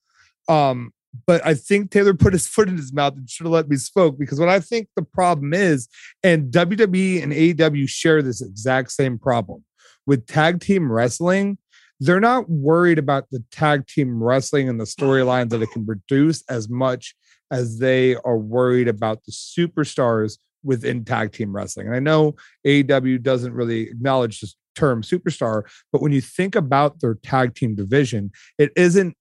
[0.54, 0.92] Um,
[1.26, 3.78] but I think Taylor put his foot in his mouth and should have let me
[3.78, 5.88] spoke because what I think the problem is,
[6.24, 9.64] and WWE and AEW share this exact same problem
[10.06, 11.58] with tag team wrestling.
[12.00, 16.44] They're not worried about the tag team wrestling and the storylines that it can produce
[16.50, 17.16] as much
[17.52, 21.88] as they are worried about the superstars within tag team wrestling.
[21.88, 27.00] And I know AEW doesn't really acknowledge this term superstar, but when you think about
[27.00, 29.16] their tag team division, it isn't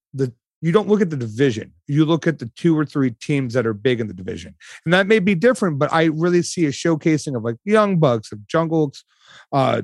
[0.64, 1.74] you don't look at the division.
[1.88, 4.54] You look at the two or three teams that are big in the division.
[4.86, 8.32] And that may be different, but I really see a showcasing of like Young Bucks,
[8.32, 8.94] of Jungle,
[9.52, 9.82] uh,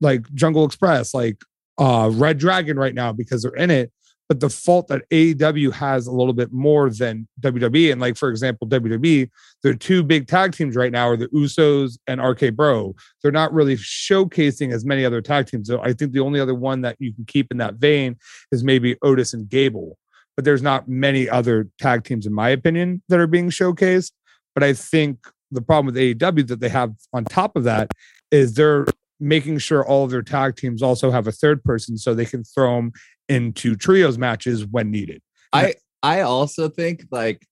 [0.00, 1.36] like Jungle Express, like
[1.76, 3.92] uh, Red Dragon right now because they're in it.
[4.26, 7.92] but the fault that AEW has a little bit more than WWE.
[7.92, 9.28] And like for example, WWE,
[9.62, 12.94] their two big tag teams right now are the Usos and RK Bro.
[13.22, 15.68] They're not really showcasing as many other tag teams.
[15.68, 18.16] So I think the only other one that you can keep in that vein
[18.50, 19.98] is maybe Otis and Gable.
[20.36, 24.12] But there's not many other tag teams, in my opinion, that are being showcased.
[24.54, 25.18] But I think
[25.50, 27.90] the problem with AEW that they have on top of that
[28.30, 28.86] is they're
[29.20, 32.42] making sure all of their tag teams also have a third person so they can
[32.42, 32.92] throw them
[33.28, 35.22] into trios matches when needed.
[35.52, 37.46] I I also think like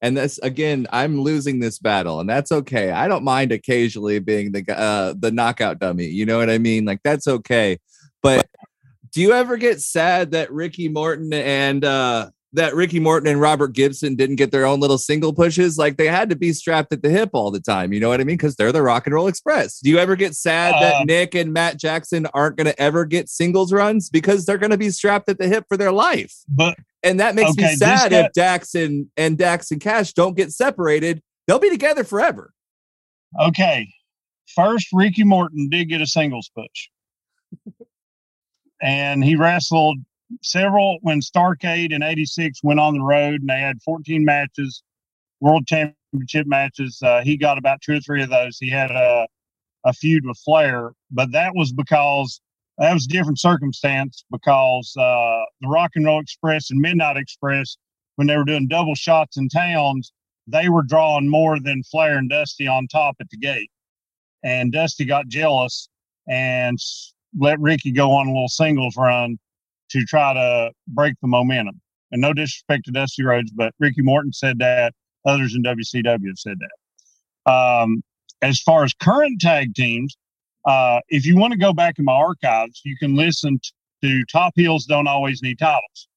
[0.00, 2.92] and this again I'm losing this battle and that's okay.
[2.92, 6.06] I don't mind occasionally being the uh the knockout dummy.
[6.06, 6.84] You know what I mean?
[6.84, 7.78] Like that's okay.
[8.22, 8.46] But
[9.16, 13.72] do you ever get sad that Ricky Morton and uh that Ricky Morton and Robert
[13.72, 15.78] Gibson didn't get their own little single pushes.
[15.78, 17.94] Like they had to be strapped at the hip all the time.
[17.94, 18.36] You know what I mean?
[18.36, 19.80] Because they're the Rock and Roll Express.
[19.80, 23.06] Do you ever get sad uh, that Nick and Matt Jackson aren't going to ever
[23.06, 26.34] get singles runs because they're going to be strapped at the hip for their life?
[26.46, 30.36] But and that makes okay, me sad if Dax and, and Dax and Cash don't
[30.36, 31.22] get separated.
[31.46, 32.52] They'll be together forever.
[33.40, 33.88] Okay.
[34.54, 36.90] First, Ricky Morton did get a singles push.
[38.82, 39.98] And he wrestled
[40.42, 44.82] several when Starcade in '86 went on the road and they had 14 matches,
[45.40, 47.00] world championship matches.
[47.02, 48.58] Uh, he got about two or three of those.
[48.58, 49.26] He had a
[49.84, 52.40] a feud with Flair, but that was because
[52.78, 57.76] that was a different circumstance because uh, the Rock and Roll Express and Midnight Express,
[58.16, 60.12] when they were doing double shots in towns,
[60.46, 63.70] they were drawing more than Flair and Dusty on top at the gate.
[64.44, 65.88] And Dusty got jealous
[66.28, 66.78] and
[67.38, 69.38] let Ricky go on a little singles run
[69.90, 71.80] to try to break the momentum.
[72.12, 74.94] And no disrespect to Dusty Rhodes, but Ricky Morton said that.
[75.24, 77.52] Others in WCW have said that.
[77.52, 78.02] Um,
[78.42, 80.16] as far as current tag teams,
[80.64, 83.60] uh, if you want to go back in my archives, you can listen
[84.02, 86.08] to Top Heels Don't Always Need Titles.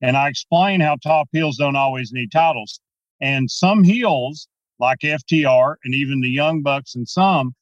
[0.00, 2.80] And I explain how Top Heels don't always need titles.
[3.20, 7.54] And some heels, like FTR and even the Young Bucks and some,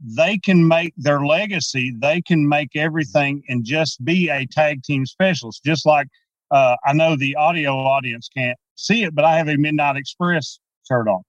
[0.00, 5.06] they can make their legacy, they can make everything and just be a tag team
[5.06, 5.64] specialist.
[5.64, 6.08] Just like
[6.50, 10.58] uh, I know the audio audience can't see it, but I have a Midnight Express
[10.86, 11.22] shirt on.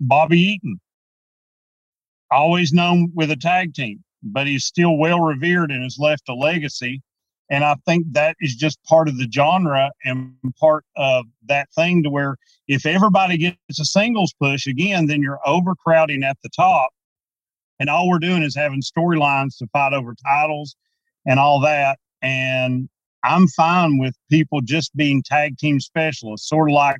[0.00, 0.80] Bobby Eaton,
[2.30, 6.34] always known with a tag team, but he's still well revered and has left a
[6.34, 7.02] legacy.
[7.50, 12.02] And I think that is just part of the genre and part of that thing
[12.02, 12.36] to where
[12.68, 16.90] if everybody gets a singles push again, then you're overcrowding at the top
[17.78, 20.76] and all we're doing is having storylines to fight over titles
[21.26, 21.98] and all that.
[22.22, 22.88] And
[23.24, 26.98] I'm fine with people just being tag team specialists, sort of like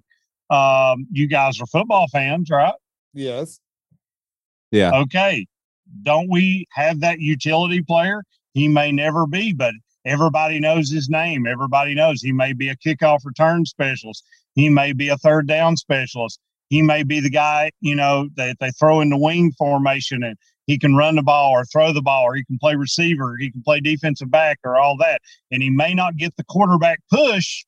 [0.50, 2.74] um, you guys are football fans, right?
[3.14, 3.60] Yes.
[4.70, 4.94] Yeah.
[4.94, 5.46] Okay.
[6.02, 8.22] Don't we have that utility player?
[8.52, 9.72] He may never be, but
[10.04, 11.46] everybody knows his name.
[11.46, 14.24] Everybody knows he may be a kickoff return specialist.
[14.54, 16.38] He may be a third down specialist.
[16.68, 20.36] He may be the guy, you know, that they throw in the wing formation and
[20.68, 23.50] he can run the ball or throw the ball or he can play receiver he
[23.50, 27.64] can play defensive back or all that and he may not get the quarterback push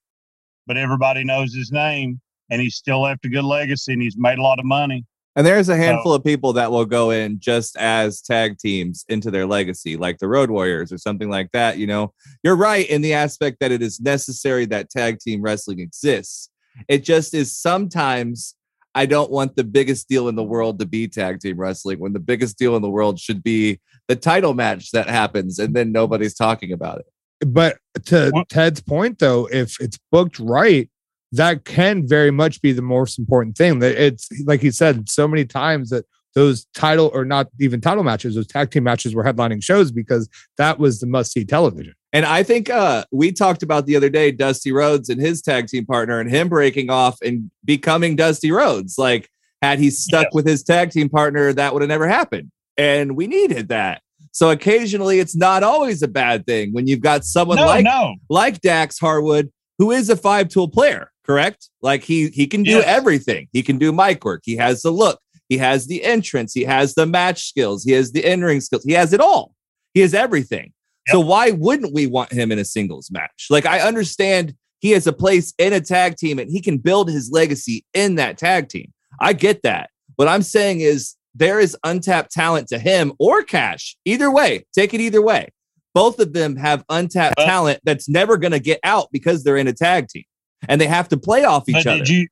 [0.69, 4.39] but everybody knows his name and he's still left a good legacy and he's made
[4.39, 5.05] a lot of money
[5.37, 9.05] and there's a handful so, of people that will go in just as tag teams
[9.09, 11.79] into their legacy, like the Road Warriors or something like that.
[11.79, 15.79] You know, you're right in the aspect that it is necessary that tag team wrestling
[15.79, 16.51] exists.
[16.89, 18.57] It just is sometimes
[18.94, 22.12] I don't want the biggest deal in the world to be tag team wrestling when
[22.12, 25.92] the biggest deal in the world should be the title match that happens and then
[25.92, 27.07] nobody's talking about it.
[27.46, 28.48] But to what?
[28.48, 30.90] Ted's point, though, if it's booked right,
[31.33, 33.79] that can very much be the most important thing.
[33.79, 38.05] That it's like he said so many times that those title or not even title
[38.05, 41.94] matches, those tag team matches were headlining shows because that was the must see television.
[42.12, 45.68] And I think uh, we talked about the other day Dusty Rhodes and his tag
[45.68, 48.99] team partner and him breaking off and becoming Dusty Rhodes.
[48.99, 49.31] Like,
[49.62, 52.51] had he stuck with his tag team partner, that would have never happened.
[52.77, 54.03] And we needed that.
[54.33, 58.14] So occasionally it's not always a bad thing when you've got someone no, like no.
[58.29, 61.68] like Dax Harwood, who is a five tool player, correct?
[61.83, 62.85] Like he he can do yes.
[62.87, 63.49] everything.
[63.53, 64.42] He can do mic work.
[64.44, 65.20] He has the look.
[65.49, 66.55] He has the entrance.
[66.55, 67.83] He has the match skills.
[67.83, 68.85] He has the in ring skills.
[68.85, 69.55] He has it all.
[69.94, 70.73] He has everything.
[71.11, 73.46] So why wouldn't we want him in a singles match?
[73.51, 77.11] Like I understand he has a place in a tag team and he can build
[77.11, 78.92] his legacy in that tag team.
[79.20, 79.90] I get that.
[80.16, 83.96] What I'm saying is there is untapped talent to him or Cash.
[84.05, 85.49] Either way, take it either way.
[85.94, 89.57] Both of them have untapped but, talent that's never going to get out because they're
[89.57, 90.25] in a tag team
[90.68, 91.99] and they have to play off each other.
[91.99, 92.29] Did you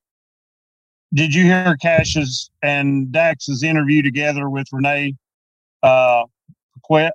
[1.15, 5.17] did you hear Cash's and Dax's interview together with Renee
[5.83, 6.25] uh
[6.75, 7.15] Paquette?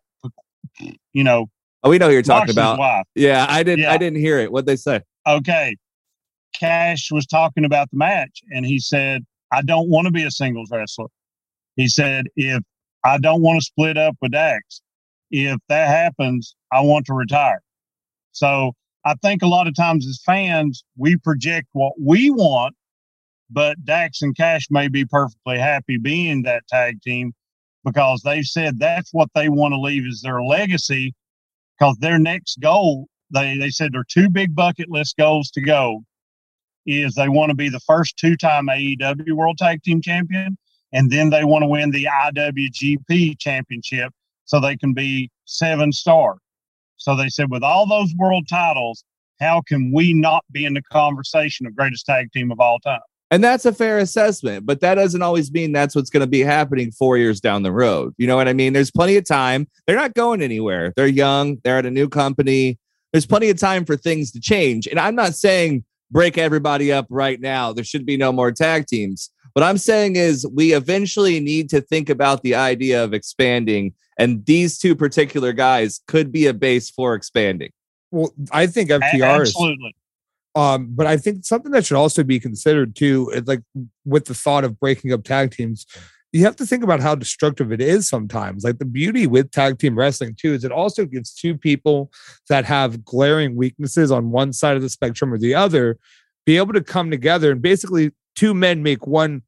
[1.13, 1.49] You know,
[1.84, 2.80] Oh, we know who you're talking about.
[2.80, 3.06] wife.
[3.15, 3.84] Yeah, I didn't.
[3.84, 3.91] Yeah.
[3.91, 4.52] I didn't hear it.
[4.52, 5.02] What'd they say?
[5.28, 5.76] Okay.
[6.58, 10.32] Cash was talking about the match and he said, I don't want to be a
[10.32, 11.08] singles wrestler.
[11.76, 12.62] He said, if
[13.04, 14.82] I don't want to split up with Dax,
[15.32, 17.62] if that happens, I want to retire.
[18.32, 22.76] So I think a lot of times as fans, we project what we want,
[23.50, 27.34] but Dax and Cash may be perfectly happy being that tag team
[27.84, 31.13] because they've said that's what they want to leave as their legacy
[31.77, 36.03] because their next goal they they said their two big bucket list goals to go
[36.86, 40.57] is they want to be the first two-time AEW World Tag Team Champion
[40.91, 44.12] and then they want to win the IWGP Championship
[44.45, 46.38] so they can be seven star.
[46.97, 49.03] So they said with all those world titles,
[49.39, 52.99] how can we not be in the conversation of greatest tag team of all time?
[53.31, 56.41] And that's a fair assessment, but that doesn't always mean that's what's going to be
[56.41, 58.13] happening four years down the road.
[58.17, 58.73] You know what I mean?
[58.73, 59.67] There's plenty of time.
[59.88, 60.93] They're not going anywhere.
[60.95, 61.57] They're young.
[61.63, 62.77] They're at a new company.
[63.12, 64.88] There's plenty of time for things to change.
[64.88, 67.73] And I'm not saying break everybody up right now.
[67.73, 69.31] There should be no more tag teams.
[69.53, 73.93] What I'm saying is we eventually need to think about the idea of expanding.
[74.17, 77.71] And these two particular guys could be a base for expanding.
[78.12, 79.95] Well, I think A- FTR is Absolutely.
[80.56, 83.62] Um, but I think something that should also be considered too, is like
[84.06, 85.86] with the thought of breaking up tag teams,
[86.32, 88.63] you have to think about how destructive it is sometimes.
[88.63, 92.12] Like the beauty with tag team wrestling too is it also gives two people
[92.50, 95.98] that have glaring weaknesses on one side of the spectrum or the other
[96.46, 99.44] be able to come together and basically two men make one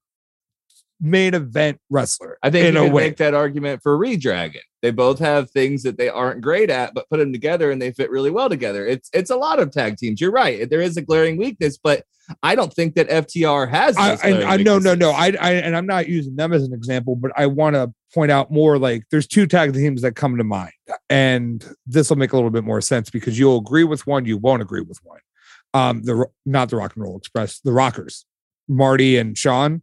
[1.01, 2.37] main event wrestler.
[2.41, 4.59] I think in you can make that argument for reDRagon.
[4.81, 7.91] They both have things that they aren't great at, but put them together and they
[7.91, 8.85] fit really well together.
[8.85, 10.21] It's it's a lot of tag teams.
[10.21, 10.69] You're right.
[10.69, 12.03] There is a glaring weakness, but
[12.41, 13.97] I don't think that FTR has.
[13.97, 15.11] I, I, I no no no.
[15.11, 18.31] I, I and I'm not using them as an example, but I want to point
[18.31, 20.73] out more like there's two tag teams that come to mind,
[21.09, 24.37] and this will make a little bit more sense because you'll agree with one, you
[24.37, 25.19] won't agree with one.
[25.73, 28.25] Um, the not the Rock and Roll Express, the Rockers,
[28.67, 29.81] Marty and Shawn.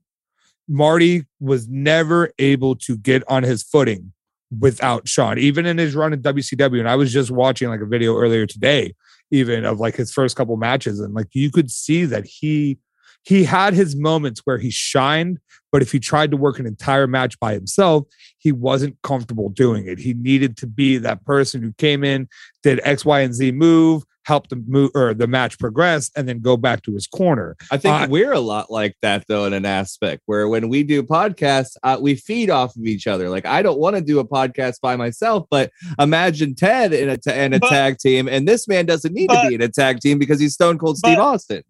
[0.69, 4.13] Marty was never able to get on his footing
[4.59, 6.79] without Shawn, even in his run in WCW.
[6.79, 8.95] And I was just watching like a video earlier today,
[9.31, 12.79] even of like his first couple matches, and like you could see that he
[13.25, 15.39] he had his moments where he shined,
[15.71, 18.05] but if he tried to work an entire match by himself,
[18.39, 19.99] he wasn't comfortable doing it.
[19.99, 22.29] He needed to be that person who came in,
[22.65, 26.41] did X, Y, and Z move, helped the move or the match progress, and then
[26.41, 27.57] go back to his corner.
[27.71, 30.83] I think Uh, we're a lot like that though, in an aspect where when we
[30.85, 33.29] do podcasts, uh, we feed off of each other.
[33.29, 37.17] Like I don't want to do a podcast by myself, but imagine Ted in a
[37.17, 39.69] ta- in a But- tag team, and this man doesn't need to be in a
[39.69, 41.63] tag team because he's Stone Cold Steve but- Austin.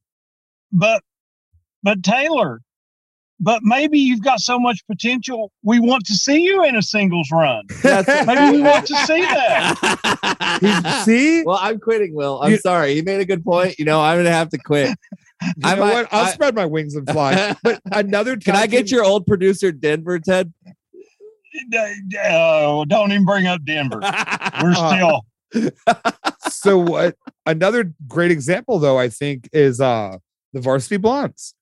[0.71, 1.03] But
[1.83, 2.61] but Taylor,
[3.43, 5.53] but maybe you've got so much potential.
[5.63, 7.65] We want to see you in a singles run.
[7.85, 11.03] Maybe we want to see that.
[11.05, 12.41] see, well, I'm quitting, Will.
[12.41, 12.95] I'm You- sorry.
[12.95, 13.79] He made a good point.
[13.79, 14.89] You know, I'm gonna have to quit.
[15.43, 16.09] you I know might- what?
[16.13, 17.55] I'll I- spread my wings and fly.
[17.63, 20.53] But another Can I get team- your old producer Denver, Ted?
[21.75, 23.99] Uh, don't even bring up Denver.
[24.01, 25.21] We're Uh, still
[26.49, 30.17] so what another great example though i think is uh
[30.55, 31.53] the varsity blondes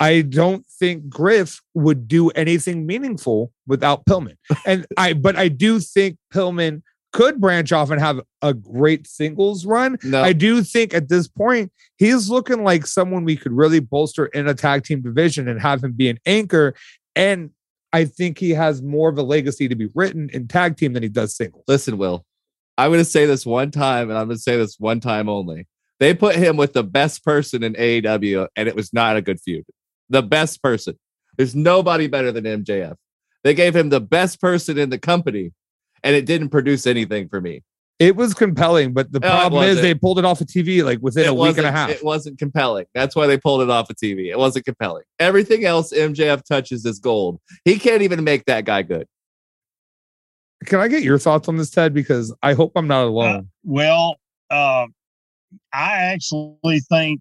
[0.00, 4.36] i don't think griff would do anything meaningful without pillman
[4.66, 6.82] and i but i do think pillman
[7.12, 11.28] could branch off and have a great singles run no, i do think at this
[11.28, 15.60] point he's looking like someone we could really bolster in a tag team division and
[15.60, 16.74] have him be an anchor
[17.16, 17.50] and
[17.92, 21.02] i think he has more of a legacy to be written in tag team than
[21.02, 22.24] he does singles listen, Will.
[22.80, 25.28] I'm going to say this one time, and I'm going to say this one time
[25.28, 25.66] only.
[25.98, 29.38] They put him with the best person in AEW, and it was not a good
[29.38, 29.66] feud.
[30.10, 30.98] The best person.
[31.36, 32.96] There's nobody better than MJF.
[33.44, 35.52] They gave him the best person in the company,
[36.04, 37.62] and it didn't produce anything for me.
[37.98, 40.98] It was compelling, but the No, problem is they pulled it off of TV like
[41.02, 41.90] within it a week and a half.
[41.90, 42.86] It wasn't compelling.
[42.94, 44.30] That's why they pulled it off of TV.
[44.30, 45.04] It wasn't compelling.
[45.18, 47.40] Everything else MJF touches is gold.
[47.64, 49.06] He can't even make that guy good.
[50.64, 51.92] Can I get your thoughts on this, Ted?
[51.94, 53.48] Because I hope I'm not alone.
[53.64, 54.16] well.
[54.50, 54.86] Uh,
[55.72, 57.20] I actually think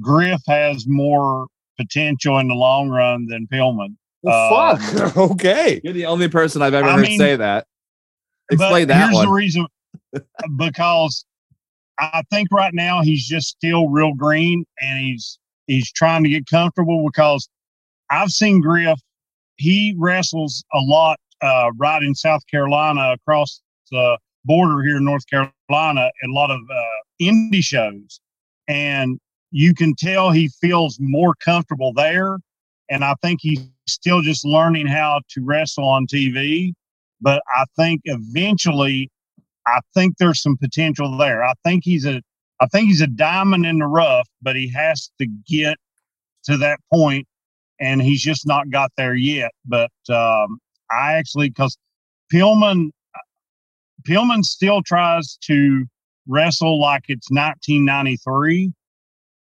[0.00, 1.46] Griff has more
[1.76, 3.96] potential in the long run than Pillman.
[4.22, 5.16] well, um, fuck.
[5.32, 5.80] okay.
[5.84, 7.66] You're the only person I've ever I heard mean- say that.
[8.50, 9.24] Explain that here's one.
[9.26, 9.66] the reason
[10.58, 11.24] because
[11.98, 16.46] I think right now he's just still real green and he's he's trying to get
[16.46, 17.48] comfortable because
[18.10, 19.00] I've seen Griff.
[19.56, 25.26] He wrestles a lot uh, right in South Carolina across the border here in North
[25.28, 26.82] Carolina at a lot of uh,
[27.22, 28.20] indie shows,
[28.68, 29.18] and
[29.56, 32.38] you can tell he feels more comfortable there.
[32.90, 36.72] And I think he's still just learning how to wrestle on TV.
[37.20, 39.12] But I think eventually
[39.64, 41.44] I think there's some potential there.
[41.44, 42.20] I think he's a
[42.60, 45.76] I think he's a diamond in the rough, but he has to get
[46.44, 47.26] to that point,
[47.80, 49.52] and he's just not got there yet.
[49.64, 50.58] But um,
[50.90, 51.78] I actually because
[52.32, 52.90] Pillman
[54.02, 55.86] Pillman still tries to
[56.26, 58.72] wrestle like it's 1993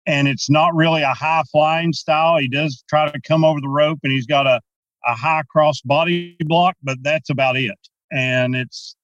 [0.05, 2.37] and it's not really a high flying style.
[2.37, 4.59] He does try to come over the rope and he's got a,
[5.05, 7.71] a high cross body block, but that's about it.
[8.11, 8.95] And it's,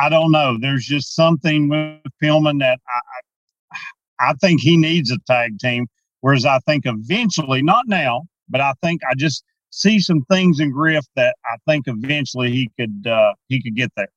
[0.00, 0.58] I don't know.
[0.60, 5.86] There's just something with Pillman that I, I think he needs a tag team.
[6.20, 10.70] Whereas I think eventually, not now, but I think I just see some things in
[10.70, 14.08] Griff that I think eventually he could uh, he could get there.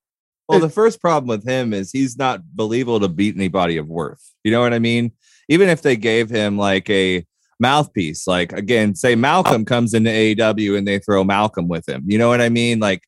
[0.47, 4.34] Well, the first problem with him is he's not believable to beat anybody of worth.
[4.45, 5.11] You know what I mean?
[5.49, 7.25] Even if they gave him like a
[7.59, 12.03] mouthpiece, like again, say Malcolm comes into AEW and they throw Malcolm with him.
[12.05, 12.79] You know what I mean?
[12.79, 13.03] Like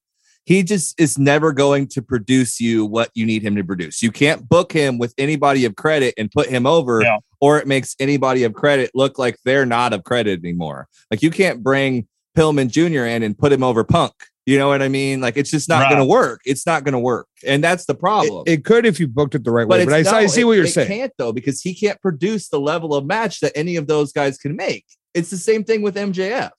[0.46, 4.02] he just is never going to produce you what you need him to produce.
[4.02, 7.18] You can't book him with anybody of credit and put him over, yeah.
[7.40, 10.88] or it makes anybody of credit look like they're not of credit anymore.
[11.12, 13.06] Like you can't bring Pillman Jr.
[13.06, 14.14] in and put him over Punk.
[14.50, 15.22] You know what I mean?
[15.22, 15.90] Like it's just not right.
[15.90, 16.42] going to work.
[16.44, 18.46] It's not going to work, and that's the problem.
[18.48, 20.26] It, it, could if you booked it the right but way, but I, no, I,
[20.26, 20.88] see what you're saying.
[20.88, 24.40] Can't though because he can't produce the level of match that any of those guys
[24.40, 24.88] can make.
[25.14, 26.50] It's the same thing with MJF.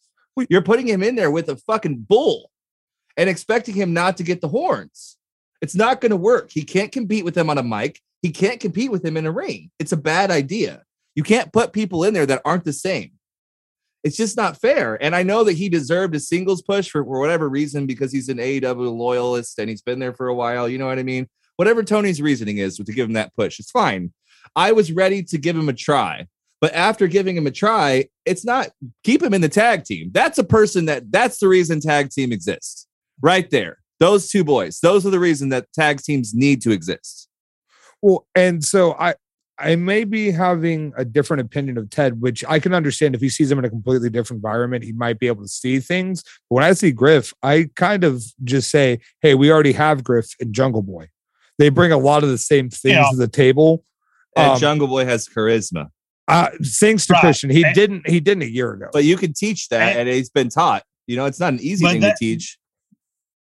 [0.49, 2.53] You're putting him in there with a fucking bull
[3.17, 5.17] and expecting him not to get the horns.
[5.61, 6.53] It's not going to work.
[6.53, 8.01] He can't compete with him on a mic.
[8.23, 9.73] He can't compete with him in a ring.
[9.81, 10.85] It's a bad idea.
[11.17, 13.11] You can't put people in there that aren't the same
[14.03, 15.03] it's just not fair.
[15.03, 18.29] And I know that he deserved a singles push for, for whatever reason because he's
[18.29, 20.69] an AEW loyalist and he's been there for a while.
[20.69, 21.29] You know what I mean?
[21.57, 24.13] Whatever Tony's reasoning is to give him that push, it's fine.
[24.57, 26.27] I was ready to give him a try.
[26.61, 28.71] But after giving him a try, it's not
[29.03, 30.11] keep him in the tag team.
[30.13, 32.87] That's a person that that's the reason tag team exists.
[33.23, 33.79] Right there.
[33.99, 34.81] Those two boys.
[34.81, 37.29] Those are the reason that tag teams need to exist.
[38.03, 39.15] Well, and so I
[39.61, 43.29] I may be having a different opinion of Ted, which I can understand if he
[43.29, 46.23] sees him in a completely different environment, he might be able to see things.
[46.49, 50.35] But when I see Griff, I kind of just say, hey, we already have Griff
[50.41, 51.09] and Jungle Boy.
[51.59, 53.11] They bring a lot of the same things yeah.
[53.11, 53.85] to the table.
[54.37, 55.91] And um, Jungle Boy has charisma.
[56.27, 57.21] Uh, thanks to right.
[57.21, 57.51] Christian.
[57.51, 58.89] He and, didn't he didn't a year ago.
[58.93, 60.85] But you can teach that and, and he's been taught.
[61.07, 62.57] You know, it's not an easy thing that, to teach.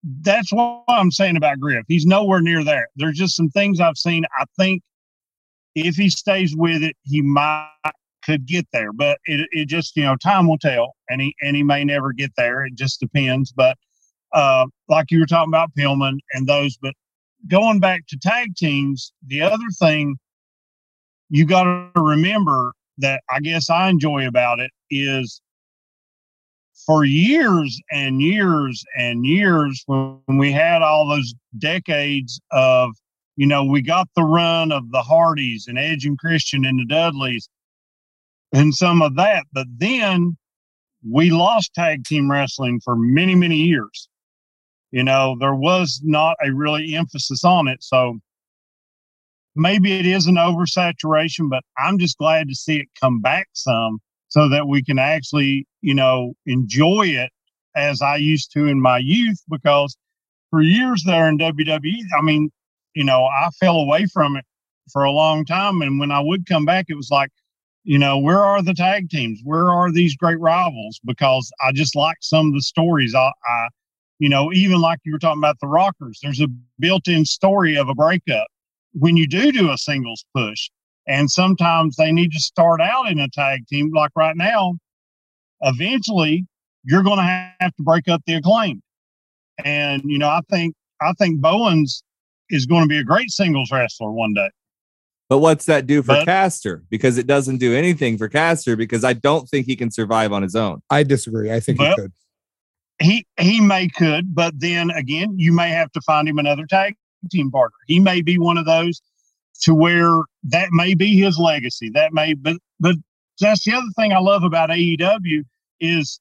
[0.04, 1.86] That's what I'm saying about Griff.
[1.88, 2.88] He's nowhere near there.
[2.96, 4.26] There's just some things I've seen.
[4.38, 4.82] I think
[5.76, 7.70] if he stays with it, he might
[8.24, 8.94] could get there.
[8.94, 12.14] But it, it just you know time will tell, and he and he may never
[12.14, 12.66] get there.
[12.66, 13.52] It just depends.
[13.52, 13.78] But
[14.34, 16.94] uh, like you were talking about Pillman and those, but
[17.48, 20.16] going back to tag teams, the other thing
[21.30, 25.42] you got to remember that I guess I enjoy about it is
[26.86, 32.92] for years and years and years when we had all those decades of
[33.42, 36.86] you know, we got the run of the Hardys and Edge and Christian and the
[36.86, 37.50] Dudleys
[38.54, 39.48] and some of that.
[39.52, 40.38] But then
[41.10, 44.08] we lost tag team wrestling for many, many years.
[44.92, 47.82] You know, there was not a really emphasis on it.
[47.82, 48.20] So
[49.56, 53.98] maybe it is an oversaturation, but I'm just glad to see it come back some
[54.28, 57.32] so that we can actually, you know, enjoy it
[57.76, 59.98] as I used to in my youth because
[60.52, 62.52] for years there in WWE, I mean,
[62.94, 64.46] you know, I fell away from it
[64.92, 65.82] for a long time.
[65.82, 67.30] And when I would come back, it was like,
[67.84, 69.42] you know, where are the tag teams?
[69.44, 71.00] Where are these great rivals?
[71.04, 73.16] Because I just like some of the stories.
[73.16, 73.68] I, I,
[74.20, 76.48] you know, even like you were talking about the Rockers, there's a
[76.80, 78.48] built in story of a breakup
[78.94, 80.70] when you do do a singles push.
[81.08, 84.76] And sometimes they need to start out in a tag team, like right now.
[85.62, 86.46] Eventually,
[86.84, 88.82] you're going to have to break up the Acclaimed.
[89.64, 92.04] And, you know, I think, I think Bowens
[92.52, 94.50] is going to be a great singles wrestler one day.
[95.30, 96.84] But what's that do for but, Caster?
[96.90, 100.44] Because it doesn't do anything for Caster because I don't think he can survive on
[100.44, 100.82] his own.
[100.90, 101.52] I disagree.
[101.52, 102.12] I think he could.
[103.00, 106.96] He he may could, but then again, you may have to find him another tag
[107.32, 107.78] team partner.
[107.88, 109.02] He may be one of those
[109.62, 110.12] to where
[110.44, 111.90] that may be his legacy.
[111.90, 112.96] That may but but
[113.40, 115.44] that's the other thing I love about AEW
[115.80, 116.20] is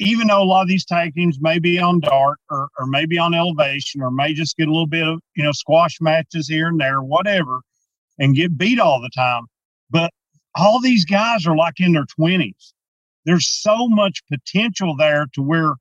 [0.00, 3.18] even though a lot of these tag teams may be on dark or, or maybe
[3.18, 6.68] on elevation or may just get a little bit of you know squash matches here
[6.68, 7.60] and there whatever
[8.18, 9.46] and get beat all the time.
[9.90, 10.12] But
[10.54, 12.72] all these guys are like in their 20s
[13.24, 15.74] there's so much potential there to where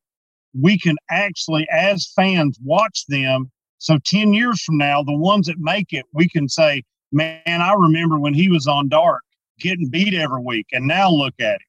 [0.59, 3.49] we can actually as fans watch them.
[3.77, 7.73] So 10 years from now the ones that make it we can say man i
[7.73, 9.21] remember when he was on dark
[9.59, 11.66] getting beat every week and now look at him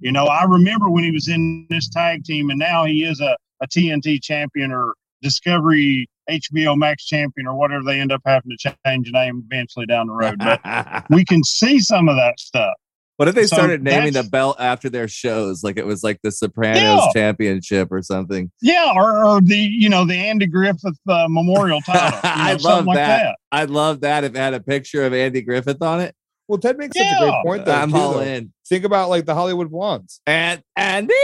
[0.00, 3.20] you know, I remember when he was in this tag team, and now he is
[3.20, 8.56] a, a TNT champion or Discovery HBO Max Champion or whatever they end up having
[8.56, 10.38] to change the name eventually down the road.
[10.38, 12.74] But we can see some of that stuff.
[13.16, 15.62] What if they So started naming the belt after their shows?
[15.62, 17.08] Like it was like the Sopranos Yeah.
[17.12, 18.50] Championship or something.
[18.62, 22.06] Yeah, or, or the you know the Andy Griffith uh, Memorial title.
[22.06, 23.22] You know, I love like that.
[23.24, 23.36] that.
[23.52, 26.14] I'd love that if it had a picture of Andy Griffith on it.
[26.50, 27.64] Well, Ted makes such a great point.
[27.64, 28.20] Though, I'm too, all though.
[28.22, 28.52] in.
[28.68, 30.20] Think about like the Hollywood Blondes.
[30.26, 31.14] And Andy.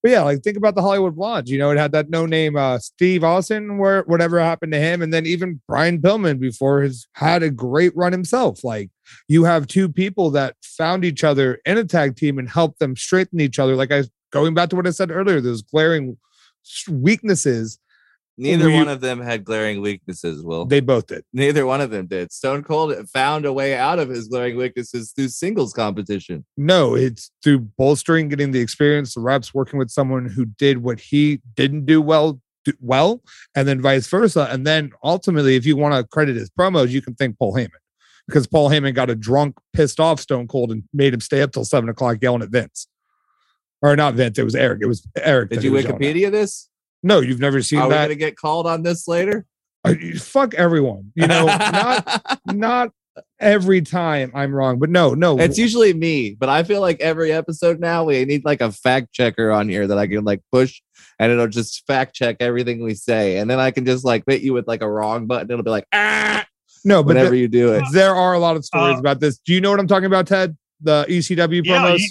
[0.00, 1.50] But yeah, like think about the Hollywood Blondes.
[1.50, 5.02] You know, it had that no name uh Steve Austin, where whatever happened to him,
[5.02, 8.64] and then even Brian Pillman before his had a great run himself.
[8.64, 8.90] Like
[9.26, 12.96] you have two people that found each other in a tag team and helped them
[12.96, 13.76] straighten each other.
[13.76, 16.16] Like I going back to what I said earlier, those glaring
[16.88, 17.78] weaknesses
[18.40, 20.64] Neither you- one of them had glaring weaknesses, Will.
[20.64, 21.24] they both did.
[21.32, 22.32] Neither one of them did.
[22.32, 26.46] Stone Cold found a way out of his glaring weaknesses through singles competition.
[26.56, 31.00] No, it's through bolstering, getting the experience, the reps, working with someone who did what
[31.00, 33.22] he didn't do well, do well,
[33.56, 34.46] and then vice versa.
[34.50, 37.70] And then ultimately, if you want to credit his promos, you can thank Paul Heyman
[38.28, 41.50] because Paul Heyman got a drunk, pissed off Stone Cold and made him stay up
[41.50, 42.86] till seven o'clock yelling at Vince.
[43.82, 44.80] Or not Vince, it was Eric.
[44.82, 45.50] It was Eric.
[45.50, 46.14] Did you he was yelling at.
[46.14, 46.68] Wikipedia this?
[47.02, 48.06] No, you've never seen Are we that.
[48.06, 49.46] going to get called on this later?
[49.84, 51.12] Uh, Fuck everyone.
[51.14, 52.90] You know, not not
[53.40, 55.38] every time I'm wrong, but no, no.
[55.38, 59.12] it's usually me, but I feel like every episode now we need like a fact
[59.12, 60.80] checker on here that I can like push
[61.18, 63.38] and it'll just fact check everything we say.
[63.38, 65.50] And then I can just like hit you with like a wrong button.
[65.50, 66.44] It'll be like, ah,
[66.84, 67.84] no, but whenever the- you do it.
[67.92, 69.38] there are a lot of stories Uh, about this.
[69.38, 70.56] Do you know what I'm talking about, Ted?
[70.80, 71.98] The ECW Yeah, promos.
[72.00, 72.08] you-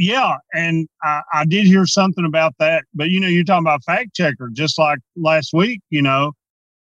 [0.00, 2.84] yeah, and I, I did hear something about that.
[2.94, 5.82] But you know, you're talking about fact checker, just like last week.
[5.90, 6.32] You know,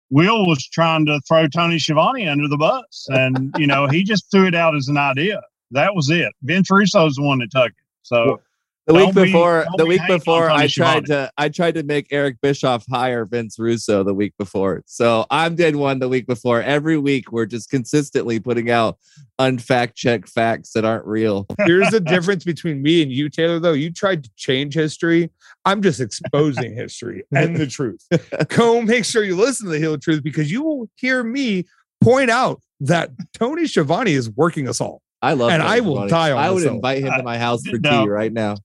[0.08, 4.30] Will was trying to throw Tony Schiavone under the bus, and you know, he just
[4.30, 5.42] threw it out as an idea.
[5.72, 6.32] That was it.
[6.42, 7.74] Vince Russo's the one that took it.
[8.02, 8.40] So
[8.88, 11.76] The week Don't before, don't the week hating on before, I tried to, I tried
[11.76, 14.82] to make Eric Bischoff hire Vince Russo the week before.
[14.86, 16.60] So I'm did one the week before.
[16.60, 18.98] Every week, we're just consistently putting out
[19.40, 21.46] unfact check facts that aren't real.
[21.64, 23.72] Here's the difference between me and you, Taylor, though.
[23.72, 25.30] You tried to change history.
[25.64, 28.04] I'm just exposing history and the truth.
[28.48, 31.66] Go make sure you listen to the Hill Truth because you will hear me
[32.00, 35.02] point out that Tony Schiavone is working us all.
[35.24, 36.10] I love, And Tony I will Schiavone.
[36.10, 38.02] die on I would this invite him to my house uh, for No.
[38.04, 38.56] tea right now.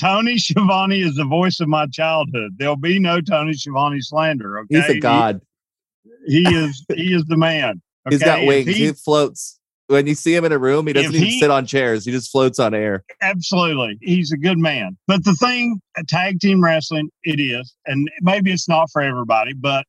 [0.00, 2.52] Tony Schiavone is the voice of my childhood.
[2.58, 4.58] There'll be no Tony Schiavone slander.
[4.60, 5.40] Okay, He's a god.
[6.26, 6.84] He, is.
[6.94, 7.80] He is the man.
[8.10, 8.66] He's got wings.
[8.68, 9.58] he- He floats.
[9.88, 12.04] When you see him in a room, he doesn't even he- sit on chairs.
[12.04, 13.04] He just floats on air.
[13.22, 13.96] Absolutely.
[14.02, 14.96] He's a good man.
[15.06, 19.86] But the thing, tag team wrestling, it is, and maybe it's not for everybody, but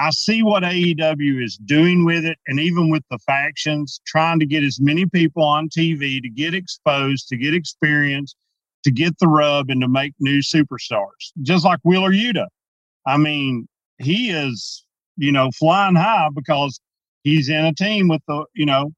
[0.00, 4.46] I see what AEW is doing with it, and even with the factions, trying to
[4.46, 8.34] get as many people on TV to get exposed, to get experience,
[8.84, 11.32] to get the rub, and to make new superstars.
[11.42, 12.46] Just like Wheeler Yuta.
[13.06, 13.68] I mean,
[13.98, 14.84] he is,
[15.16, 16.80] you know, flying high because
[17.22, 18.92] he's in a team with the, you know,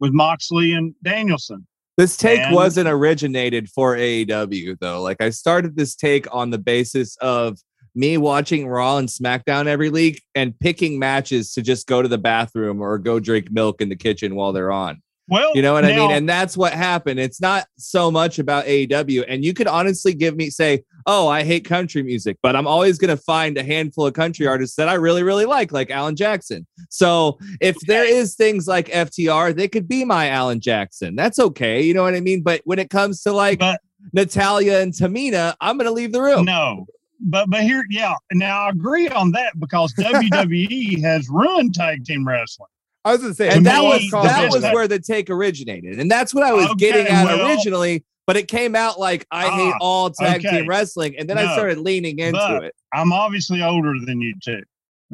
[0.00, 1.66] with Moxley and Danielson.
[1.98, 5.02] This take And- wasn't originated for AEW though.
[5.02, 7.58] Like I started this take on the basis of
[7.94, 12.18] me watching Raw and SmackDown every week and picking matches to just go to the
[12.18, 15.02] bathroom or go drink milk in the kitchen while they're on.
[15.28, 16.10] Well, You know what I mean?
[16.10, 17.20] And that's what happened.
[17.20, 19.24] It's not so much about AEW.
[19.28, 22.98] And you could honestly give me say, "Oh, I hate country music," but I'm always
[22.98, 26.16] going to find a handful of country artists that I really, really like, like Alan
[26.16, 26.66] Jackson.
[26.90, 31.14] So if there is things like FTR, they could be my Alan Jackson.
[31.14, 31.82] That's okay.
[31.82, 32.42] You know what I mean?
[32.42, 33.80] But when it comes to like but
[34.12, 36.44] Natalya and Tamina, I'm going to leave the room.
[36.44, 36.84] no,
[37.20, 38.14] but but here, yeah.
[38.32, 42.68] Now I agree on that because WWE has ruined tag team wrestling.
[43.04, 46.32] I was gonna say, and that was that was where the take originated, and that's
[46.32, 48.04] what I was Okay, getting at well- originally.
[48.24, 50.58] But it came out like I hate Ah, all tag okay.
[50.60, 52.72] team wrestling, and then I started leaning into it.
[52.94, 54.62] I'm obviously older than you two,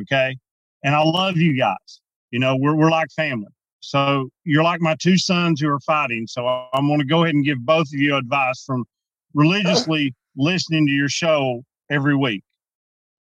[0.02, 0.36] okay,
[0.84, 2.00] and I love you guys.
[2.30, 3.48] You know, we're we're like family.
[3.80, 6.26] So you're like my two sons who are fighting.
[6.26, 8.84] So I'm going to go ahead and give both of you advice from
[9.32, 12.42] religiously listening to your show every week.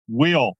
[0.08, 0.56] Will,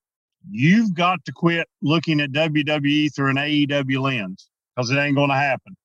[0.51, 5.31] you've got to quit looking at WWE through an AEW lens because it ain't going
[5.31, 5.77] to happen.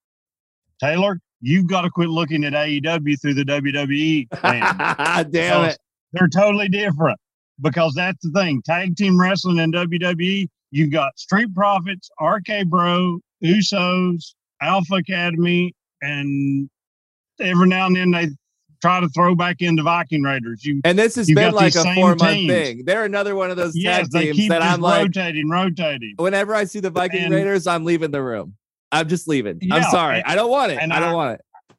[0.82, 5.32] Taylor, you've got to quit looking at AEW through the WWE lens.
[5.32, 5.78] Damn it!
[6.14, 7.20] They're totally different
[7.62, 8.62] because that's the thing.
[8.66, 16.70] Tag team wrestling in WWE, you've got Street Profits, RK Bro, Usos, Alpha Academy, and
[17.40, 18.30] every now and then they
[18.82, 20.64] try to throw back in the Viking Raiders.
[20.66, 22.84] You And this has been like a four month thing.
[22.86, 26.16] They're another one of those yes, tag they teams keep that I'm like, rotating, rotating.
[26.18, 28.56] whenever I see the Viking And- Raiders, I'm leaving the room.
[28.92, 29.60] I'm just leaving.
[29.72, 30.18] I'm sorry.
[30.20, 30.80] and- I don't want it.
[30.82, 31.76] and I don't I- want it.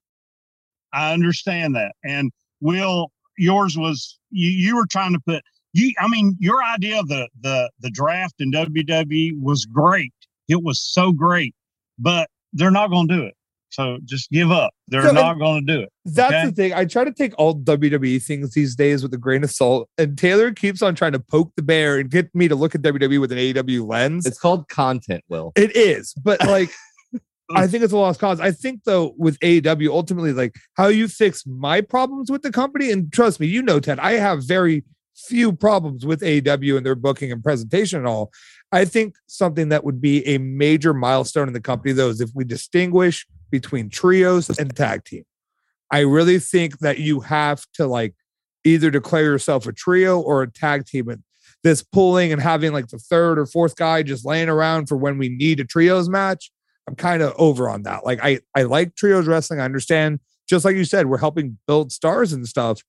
[0.93, 1.93] I understand that.
[2.05, 2.31] And
[2.61, 5.43] Will, yours was you you were trying to put
[5.73, 10.13] you I mean your idea of the the the draft in WWE was great.
[10.49, 11.55] It was so great,
[11.99, 13.35] but they're not going to do it.
[13.71, 14.73] So just give up.
[14.89, 15.93] They're So, not going to do it.
[16.05, 16.47] That's Okay.
[16.47, 16.73] the thing.
[16.75, 20.19] I try to take all WWE things these days with a grain of salt, and
[20.19, 23.21] Taylor keeps on trying to poke the bear and get me to look at WWE
[23.21, 24.27] with an AEW lens.
[24.27, 25.53] It's called content, Will.
[25.57, 26.71] It is, but like,
[27.55, 28.41] I think it's a lost cause.
[28.41, 32.91] I think though with AEW, ultimately, like how you fix my problems with the company,
[32.91, 34.85] and trust me, you know, Ted, I have very
[35.17, 38.31] few problems with AEW and their booking and presentation and all.
[38.73, 42.31] I think something that would be a major milestone in the company, though, is if
[42.35, 45.25] we distinguish between trios and tag team.
[45.91, 48.15] I really think that you have to like
[48.65, 51.09] either declare yourself a trio or a tag team.
[51.09, 51.23] And
[51.63, 55.19] this pulling and having like the third or fourth guy just laying around for when
[55.19, 56.51] we need a trios match.
[56.89, 58.05] I'm kind of over on that.
[58.05, 59.61] Like I I like trios wrestling.
[59.61, 60.21] I understand.
[60.49, 62.83] Just like you said, we're helping build stars and stuff.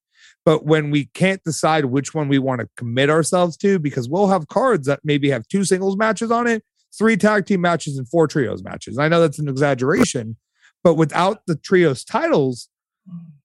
[0.44, 4.30] But when we can't decide which one we want to commit ourselves to, because we'll
[4.30, 6.64] have cards that maybe have two singles matches on it,
[6.98, 8.98] three tag team matches, and four trios matches.
[8.98, 10.38] I know that's an exaggeration,
[10.84, 12.70] but without the trios titles,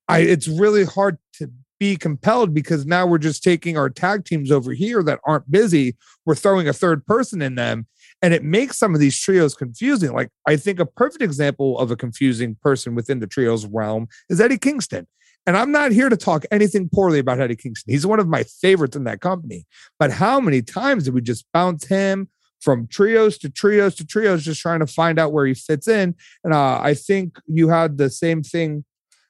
[0.09, 4.51] I it's really hard to be compelled because now we're just taking our tag teams
[4.51, 5.97] over here that aren't busy.
[6.24, 7.87] We're throwing a third person in them,
[8.22, 10.12] and it makes some of these trios confusing.
[10.12, 14.41] Like I think a perfect example of a confusing person within the trios realm is
[14.41, 15.07] Eddie Kingston.
[15.47, 17.93] And I'm not here to talk anything poorly about Eddie Kingston.
[17.93, 19.64] He's one of my favorites in that company.
[19.97, 22.28] But how many times did we just bounce him
[22.61, 26.14] from trios to trios to trios, just trying to find out where he fits in?
[26.44, 28.84] And uh, I think you had the same thing,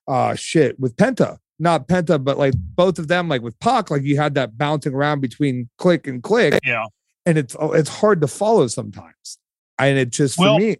[0.09, 1.39] uh, shit, with Penta.
[1.59, 4.93] Not Penta, but like both of them, like with Pac, like you had that bouncing
[4.93, 6.85] around between click and click, Yeah.
[7.25, 9.39] and it's oh, it's hard to follow sometimes.
[9.79, 10.77] And it just Well, for me,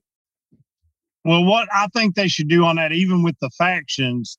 [1.25, 4.37] Well, what I think they should do on that, even with the factions,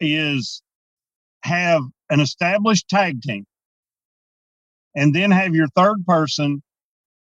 [0.00, 0.62] is
[1.42, 3.44] have an established tag team
[4.94, 6.62] and then have your third person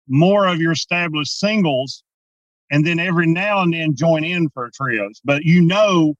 [0.07, 2.03] more of your established singles
[2.71, 5.21] and then every now and then join in for trios.
[5.23, 6.15] But you know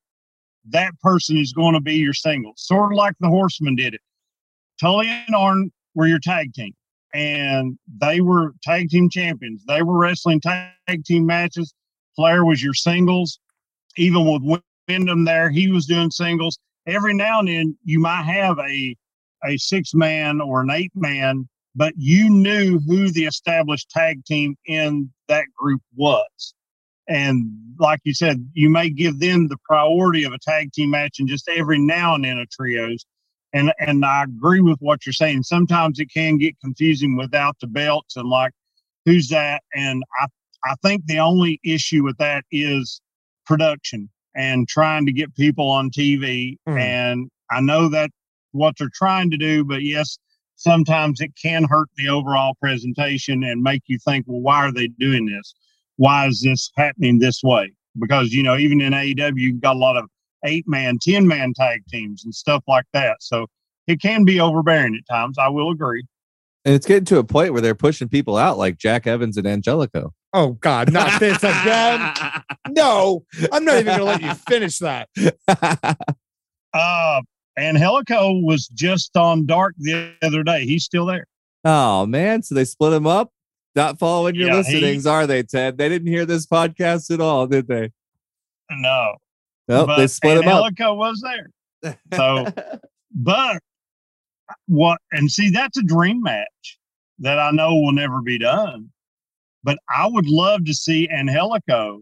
[0.69, 4.01] that person is going to be your singles sort of like the horsemen did it.
[4.79, 6.73] Tully and arn were your tag team
[7.13, 9.63] and they were tag team champions.
[9.65, 11.73] They were wrestling tag team matches.
[12.15, 13.39] Flair was your singles.
[13.97, 16.57] Even with Windham there he was doing singles.
[16.85, 18.95] Every now and then you might have a
[19.45, 24.55] a six man or an eight man but you knew who the established tag team
[24.65, 26.53] in that group was.
[27.07, 27.45] And
[27.79, 31.27] like you said, you may give them the priority of a tag team match and
[31.27, 33.05] just every now and then a trios.
[33.51, 35.43] And and I agree with what you're saying.
[35.43, 38.53] Sometimes it can get confusing without the belts and like
[39.05, 39.63] who's that?
[39.75, 40.27] And I
[40.65, 43.01] I think the only issue with that is
[43.45, 46.57] production and trying to get people on TV.
[46.67, 46.79] Mhm.
[46.79, 48.09] And I know that
[48.51, 50.17] what they're trying to do, but yes,
[50.55, 54.87] sometimes it can hurt the overall presentation and make you think, well, why are they
[54.87, 55.53] doing this?
[55.97, 57.71] Why is this happening this way?
[57.99, 60.09] Because, you know, even in AEW, you've got a lot of
[60.45, 63.17] eight man, 10 man tag teams and stuff like that.
[63.21, 63.47] So
[63.87, 65.37] it can be overbearing at times.
[65.37, 66.03] I will agree.
[66.65, 69.45] And it's getting to a point where they're pushing people out like Jack Evans and
[69.45, 70.13] Angelico.
[70.33, 72.13] oh God, not this again.
[72.69, 75.09] No, I'm not even gonna let you finish that.
[76.75, 77.21] Uh,
[77.57, 80.65] Angelico was just on Dark the other day.
[80.65, 81.25] He's still there.
[81.65, 83.31] oh man, so they split them up.
[83.75, 85.77] Not following your Yeah, he- are they, Ted?
[85.77, 87.91] They didn't hear this podcast at all, did they?
[88.71, 89.15] No.
[89.67, 90.73] Nope, but they split and them up.
[90.73, 91.97] Helico was there.
[92.13, 92.45] So,
[93.11, 93.59] but
[94.67, 96.79] what, and see, that's a dream match
[97.19, 98.89] that I know will never be done.
[99.63, 102.01] But I would love to see Angelico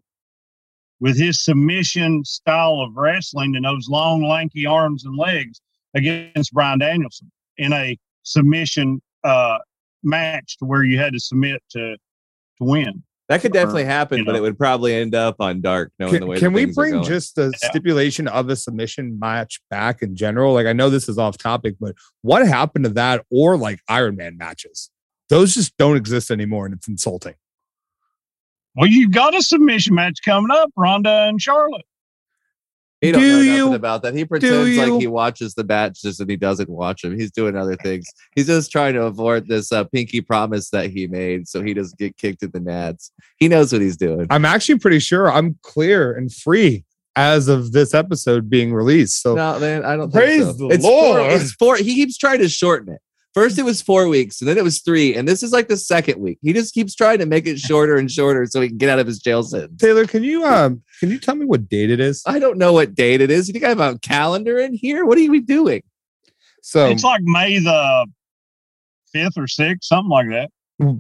[1.02, 5.60] with his submission style of wrestling and those long, lanky arms and legs
[5.96, 9.58] against Bryan Danielson in a submission uh,
[10.04, 13.04] match to where you had to submit to to win.
[13.30, 16.20] that could definitely happen, you but it would probably end up on dark, knowing the
[16.20, 16.40] Can, way.
[16.40, 17.70] can we bring just the Yeah.
[17.70, 20.54] stipulation of a submission match back in general?
[20.54, 24.16] Like I know this is off topic, but what happened to that or like Iron
[24.18, 24.92] Man matches?
[25.30, 27.36] Those just don't exist anymore, and it's insulting.
[28.76, 31.86] Well, you've got a submission match coming up, Ronda and Charlotte.
[33.02, 33.74] He don't Do know nothing you?
[33.74, 34.14] about that.
[34.14, 37.18] He pretends like he watches the matches and he doesn't watch them.
[37.18, 38.06] He's doing other things.
[38.36, 41.98] He's just trying to avoid this uh, pinky promise that he made, so he doesn't
[41.98, 43.10] get kicked in the nads.
[43.38, 44.28] He knows what he's doing.
[44.30, 49.22] I'm actually pretty sure I'm clear and free as of this episode being released.
[49.24, 50.14] So No, man, I don't.
[50.14, 50.68] Praise think so.
[50.68, 51.32] the it's Four, Lord.
[51.34, 51.76] it's four.
[51.78, 53.02] He keeps trying to shorten it.
[53.34, 55.78] First, it was four weeks, and then it was three, and this is like the
[55.78, 56.38] second week.
[56.42, 59.00] He just keeps trying to make it shorter and shorter so he can get out
[59.00, 59.80] of his jail sentence.
[59.82, 62.24] Taylor, can you um can you tell me what date it is?
[62.26, 63.48] I don't know what date it is.
[63.48, 65.06] You think I have a calendar in here?
[65.06, 65.82] What are we doing?
[66.62, 68.06] So it's like May the
[69.14, 70.50] fifth or sixth, something like that.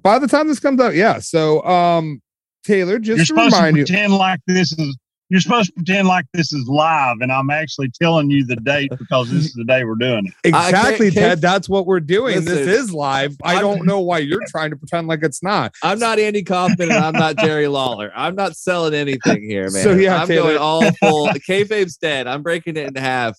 [0.01, 1.19] by the time this comes out, yeah.
[1.19, 2.21] So um
[2.63, 4.97] Taylor, just You're to supposed to remind you, pretend like this is.
[5.31, 8.91] You're supposed to pretend like this is live, and I'm actually telling you the date
[8.99, 10.33] because this is the day we're doing it.
[10.43, 11.41] exactly, I can't- Ted.
[11.41, 12.43] That's what we're doing.
[12.43, 13.37] this is live.
[13.41, 15.73] I I'm- don't know why you're trying to pretend like it's not.
[15.83, 18.11] I'm not Andy Kaufman and I'm not Jerry Lawler.
[18.13, 19.83] I'm not selling anything here, man.
[19.83, 21.31] So, yeah, I'm Taylor- going all full.
[21.31, 22.27] The kayfabe's dead.
[22.27, 23.37] I'm breaking it in half.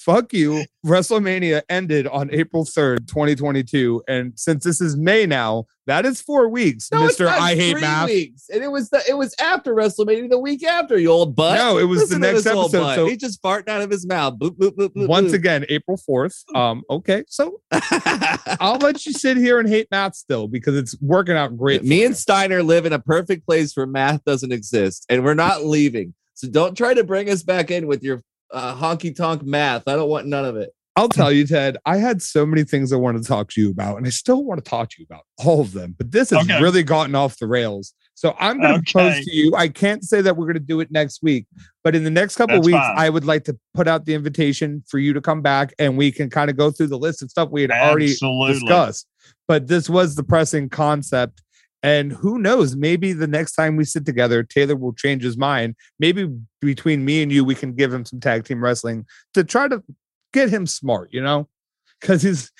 [0.00, 0.64] Fuck you.
[0.86, 4.02] WrestleMania ended on April 3rd, 2022.
[4.08, 7.26] And since this is May now, that is four weeks, No, Mr.
[7.26, 8.08] I Hate Math.
[8.08, 8.48] Weeks.
[8.48, 11.56] And it was the it was after WrestleMania the week after, you old butt.
[11.56, 12.94] No, it was Listen the next episode.
[12.94, 14.38] So He's just farting out of his mouth.
[14.38, 16.44] Boop, boop, boop, boop, once again, April 4th.
[16.54, 17.24] Um, okay.
[17.26, 17.60] So
[18.60, 21.82] I'll let you sit here and hate math still because it's working out great.
[21.82, 22.16] Me and.
[22.20, 26.14] Steiner live in a perfect place where math doesn't exist, and we're not leaving.
[26.34, 28.22] So don't try to bring us back in with your
[28.52, 29.82] uh, honky tonk math.
[29.86, 30.74] I don't want none of it.
[30.96, 33.70] I'll tell you, Ted, I had so many things I wanted to talk to you
[33.70, 35.94] about, and I still want to talk to you about all of them.
[35.96, 36.60] But this has Okay.
[36.60, 37.94] really gotten off the rails.
[38.14, 39.22] So I'm going to propose Okay.
[39.24, 39.52] to you.
[39.56, 41.46] I can't say that we're going to do it next week,
[41.82, 42.98] but in the next couple of That's weeks, fine.
[42.98, 46.12] I would like to put out the invitation for you to come back, and we
[46.12, 49.06] can kind of go through the list of stuff we had already discussed.
[49.48, 51.42] But this was the pressing concept.
[51.82, 55.76] And who knows, maybe the next time we sit together, Taylor will change his mind.
[55.98, 56.28] Maybe
[56.60, 59.82] between me and you, we can give him some tag team wrestling to try to
[60.32, 61.48] get him smart, you know?
[62.00, 62.52] Because he's,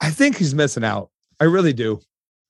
[0.00, 1.10] I think he's missing out.
[1.40, 2.00] I really do.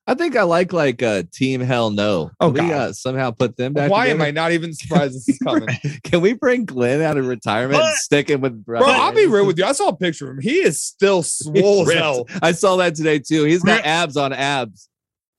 [0.07, 2.31] I think I like like uh, Team Hell No.
[2.41, 2.81] Oh, Can we God.
[2.81, 3.91] uh, somehow put them back.
[3.91, 5.68] Why am I not even surprised this is coming?
[6.03, 9.26] Can we bring Glenn out of retirement and But- stick him with Bro, I'll be
[9.26, 9.66] real with you.
[9.66, 10.43] I saw a picture of him.
[10.43, 12.26] He is still swole as hell.
[12.41, 13.45] I saw that today too.
[13.45, 14.89] He's got abs on abs,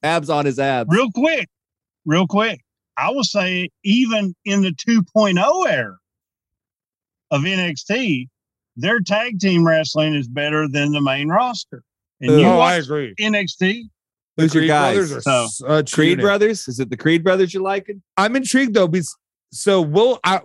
[0.04, 0.90] abs on his abs.
[0.92, 1.48] real quick,
[2.06, 2.62] real quick.
[2.98, 5.96] I will say, even in the 2.0 era
[7.32, 8.28] of NXT,
[8.76, 11.84] their tag team wrestling is better than the main roster.
[12.22, 13.14] And you Oh, I agree.
[13.20, 13.84] NXT,
[14.38, 14.96] Who's your Creed guys?
[14.96, 16.24] brothers are So, such Creed unit.
[16.24, 16.68] brothers?
[16.68, 18.02] Is it the Creed brothers you're liking?
[18.18, 18.88] I'm intrigued though.
[18.88, 19.16] Because
[19.52, 20.20] so we'll.
[20.24, 20.42] I,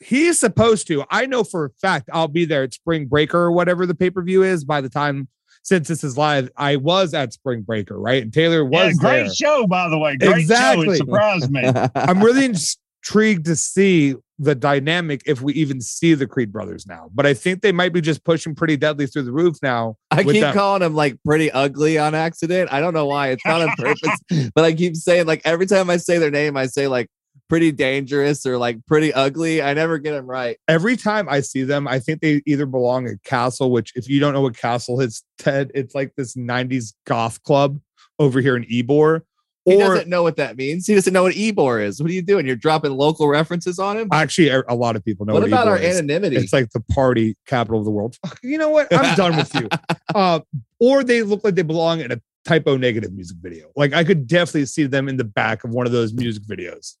[0.00, 1.04] he's supposed to.
[1.10, 4.10] I know for a fact I'll be there at Spring Breaker or whatever the pay
[4.10, 4.64] per view is.
[4.64, 5.28] By the time
[5.62, 8.22] since this is live, I was at Spring Breaker, right?
[8.22, 9.34] And Taylor yeah, was great there.
[9.34, 10.16] show, by the way.
[10.16, 10.36] Great show.
[10.36, 10.94] Exactly.
[10.94, 11.64] It surprised me.
[11.94, 17.10] I'm really intrigued to see the dynamic if we even see the Creed brothers now.
[17.12, 19.96] But I think they might be just pushing pretty deadly through the roof now.
[20.10, 22.72] I keep that- calling them like pretty ugly on accident.
[22.72, 23.28] I don't know why.
[23.28, 26.56] It's not on purpose, but I keep saying like every time I say their name,
[26.56, 27.08] I say like
[27.50, 29.60] pretty dangerous or like pretty ugly.
[29.60, 30.56] I never get them right.
[30.68, 34.20] Every time I see them, I think they either belong at Castle, which if you
[34.20, 37.78] don't know what Castle is, Ted, it's like this 90s goth club
[38.18, 39.22] over here in Ybor.
[39.66, 40.86] He Or doesn't know what that means.
[40.86, 42.00] He doesn't know what Ybor is.
[42.00, 42.46] What are you doing?
[42.46, 44.08] You're dropping local references on him.
[44.10, 45.98] actually, a a lot of people know what what, about Ybor our is.
[45.98, 46.36] anonymity?
[46.36, 48.16] It's like the party capital of the world.
[48.42, 48.88] You know what?
[48.90, 49.68] I'm done with you.
[50.12, 50.40] Uh,
[50.80, 53.70] or they look like they belong in a Type O Negative music video.
[53.76, 56.96] Like I could definitely see them in the back of one of those music videos.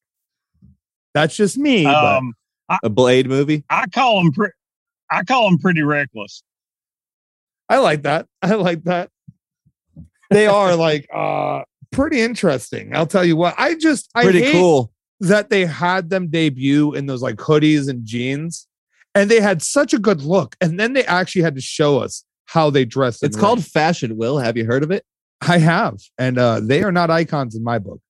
[1.14, 1.84] That's just me.
[1.84, 2.34] but Um,
[2.82, 3.64] a Blade movie.
[3.70, 4.32] I call them.
[4.32, 4.50] Pre-
[5.10, 6.42] I call them pretty reckless.
[7.68, 8.26] I like that.
[8.42, 9.10] I like that.
[10.30, 12.94] They are like uh pretty interesting.
[12.94, 13.54] I'll tell you what.
[13.58, 14.92] I just I Pretty hate cool.
[15.20, 18.68] that they had them debut in those like hoodies and jeans,
[19.14, 22.24] and they had such a good look, and then they actually had to show us
[22.46, 23.24] how they dressed.
[23.24, 23.64] It's called ring.
[23.64, 24.16] Fashion.
[24.16, 25.04] Will have you heard of it?
[25.40, 28.00] I have, and uh, they are not icons in my book.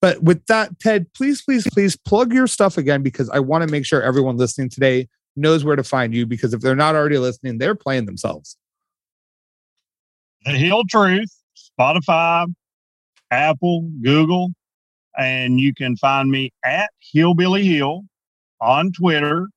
[0.00, 3.70] But with that, Ted, please, please, please plug your stuff again because I want to
[3.70, 6.26] make sure everyone listening today knows where to find you.
[6.26, 8.56] Because if they're not already listening, they're playing themselves.
[10.44, 11.34] The Hill Truth,
[11.78, 12.46] Spotify,
[13.30, 14.50] Apple, Google,
[15.16, 18.02] and you can find me at Hillbilly Hill
[18.60, 19.48] on Twitter.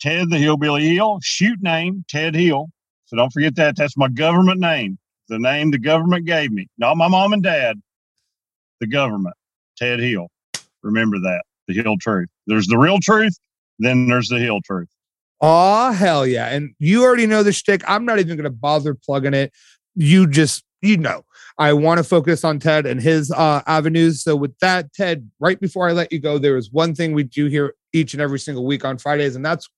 [0.00, 2.68] Ted the Hillbilly Hill, shoot name Ted Hill.
[3.06, 3.76] So don't forget that.
[3.76, 4.98] That's my government name,
[5.28, 7.80] the name the government gave me, not my mom and dad.
[8.80, 9.34] The government,
[9.78, 10.28] Ted Hill.
[10.82, 11.42] Remember that.
[11.66, 12.28] The Hill Truth.
[12.46, 13.36] There's the real truth,
[13.78, 14.88] then there's the Hill Truth.
[15.40, 16.46] Oh hell yeah!
[16.46, 17.82] And you already know the shtick.
[17.86, 19.52] I'm not even going to bother plugging it.
[19.94, 21.22] You just you know.
[21.58, 24.22] I want to focus on Ted and his uh, avenues.
[24.22, 27.24] So with that, Ted, right before I let you go, there is one thing we
[27.24, 29.68] do here each and every single week on Fridays, and that's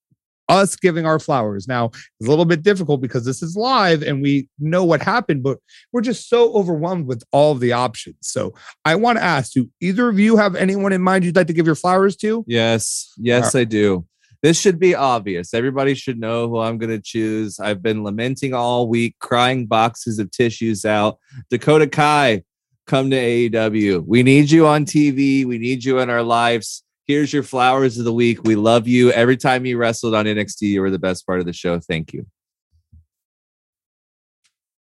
[0.50, 1.66] us giving our flowers.
[1.66, 5.42] Now it's a little bit difficult because this is live and we know what happened,
[5.42, 5.58] but
[5.92, 8.16] we're just so overwhelmed with all of the options.
[8.20, 8.52] So
[8.84, 11.52] I want to ask: Do either of you have anyone in mind you'd like to
[11.52, 12.44] give your flowers to?
[12.46, 14.04] Yes, yes, I do.
[14.42, 15.52] This should be obvious.
[15.52, 17.60] Everybody should know who I'm going to choose.
[17.60, 21.18] I've been lamenting all week, crying boxes of tissues out.
[21.50, 22.42] Dakota Kai,
[22.86, 24.04] come to AEW.
[24.06, 25.44] We need you on TV.
[25.44, 26.82] We need you in our lives.
[27.10, 28.44] Here's your flowers of the week.
[28.44, 29.10] We love you.
[29.10, 31.80] Every time you wrestled on NXT, you were the best part of the show.
[31.80, 32.24] Thank you.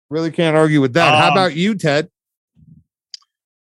[0.10, 1.14] Really can't argue with that.
[1.14, 2.10] How Um, about you, Ted?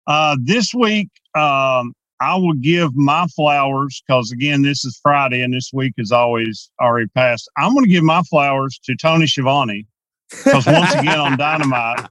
[0.06, 5.54] Uh, this week, um, I will give my flowers because again, this is Friday and
[5.54, 7.48] this week is always already passed.
[7.56, 9.86] I'm going to give my flowers to Tony Schiavone
[10.28, 12.08] because once again on Dynamite,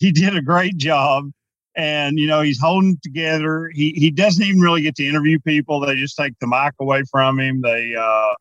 [0.00, 1.30] he did a great job.
[1.78, 3.70] And you know he's holding together.
[3.72, 5.80] He he doesn't even really get to interview people.
[5.80, 7.62] They just take the mic away from him.
[7.62, 8.34] They uh,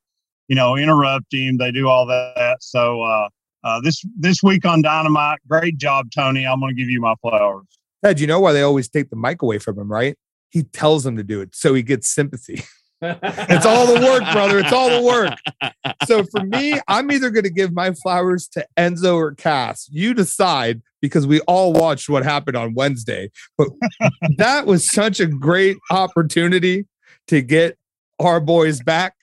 [0.48, 1.58] you know interrupt him.
[1.58, 2.58] They do all that.
[2.62, 3.30] So uh,
[3.64, 6.46] uh, this this week on Dynamite, great job, Tony.
[6.46, 7.66] I'm going to give you my flowers.
[8.04, 10.18] Ted, you know why they always take the mic away from him, right?
[10.50, 12.64] He tells them to do it so he gets sympathy.
[13.02, 14.60] It's all the work, brother.
[14.60, 15.34] It's all the work.
[16.06, 19.90] So for me, I'm either going to give my flowers to Enzo or Cass.
[19.92, 23.32] You decide because we all watched what happened on Wednesday.
[23.58, 23.70] But
[24.38, 26.86] that was such a great opportunity
[27.28, 27.78] to get
[28.20, 29.16] our boys back.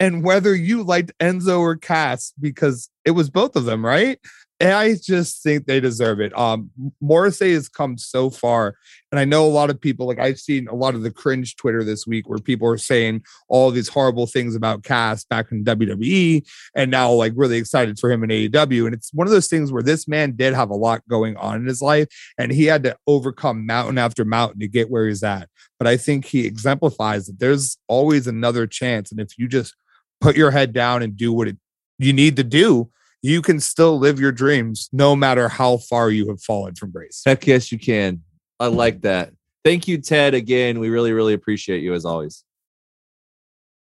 [0.00, 4.18] And whether you liked Enzo or Cass, because it was both of them, right?
[4.62, 6.38] And I just think they deserve it.
[6.38, 8.76] Um, Morrissey has come so far,
[9.10, 10.06] and I know a lot of people.
[10.06, 13.24] Like I've seen a lot of the cringe Twitter this week where people are saying
[13.48, 18.08] all these horrible things about Cass back in WWE, and now like really excited for
[18.08, 18.86] him in AEW.
[18.86, 21.56] And it's one of those things where this man did have a lot going on
[21.56, 22.06] in his life,
[22.38, 25.48] and he had to overcome mountain after mountain to get where he's at.
[25.76, 29.74] But I think he exemplifies that there's always another chance, and if you just
[30.20, 31.56] put your head down and do what it,
[31.98, 32.92] you need to do,
[33.22, 37.22] you can still live your dreams no matter how far you have fallen from grace.
[37.24, 38.22] Heck yes, you can.
[38.58, 39.32] I like that.
[39.64, 40.34] Thank you, Ted.
[40.34, 42.44] Again, we really, really appreciate you as always.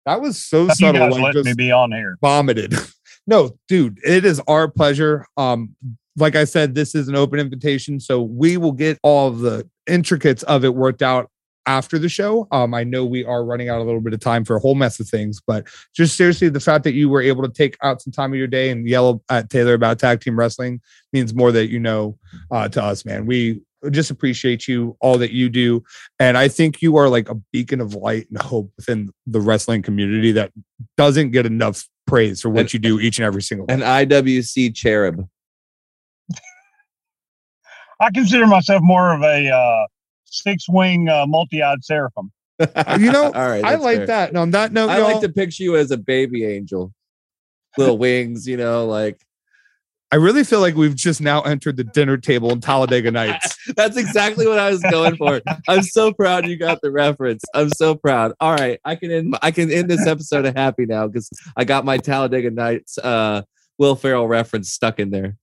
[0.05, 2.17] That was so Thank you subtle, guys like letting me be on here.
[2.21, 2.75] vomited.
[3.27, 5.25] no, dude, it is our pleasure.
[5.35, 5.75] Um,
[6.17, 9.67] like I said, this is an open invitation, so we will get all of the
[9.87, 11.29] intricates of it worked out
[11.65, 12.47] after the show.
[12.51, 14.75] Um, I know we are running out a little bit of time for a whole
[14.75, 18.01] mess of things, but just seriously, the fact that you were able to take out
[18.01, 20.81] some time of your day and yell at Taylor about tag team wrestling
[21.13, 22.17] means more that you know
[22.51, 23.25] uh, to us, man.
[23.25, 23.61] We
[23.91, 25.83] just appreciate you, all that you do,
[26.19, 29.81] and I think you are like a beacon of light and hope within the wrestling
[29.81, 30.51] community that
[30.97, 33.75] doesn't get enough praise for what And- you do each and every single day.
[33.75, 35.27] An IWC cherub.
[37.99, 39.87] I consider myself more of a uh,
[40.43, 42.31] six wing uh, multi eyed seraphim.
[42.59, 43.63] You know, all right.
[43.63, 44.07] I like fair.
[44.07, 44.29] that.
[44.29, 46.93] And on that note, I y'all, like to picture you as a baby angel,
[47.77, 48.47] little wings.
[48.47, 49.19] You know, like
[50.11, 53.57] I really feel like we've just now entered the dinner table in Talladega Nights.
[53.75, 55.41] That's exactly what I was going for.
[55.67, 57.43] I'm so proud you got the reference.
[57.53, 58.33] I'm so proud.
[58.39, 59.35] All right, I can end.
[59.41, 63.41] I can end this episode of happy now because I got my Talladega Nights uh,
[63.77, 65.37] Will Ferrell reference stuck in there.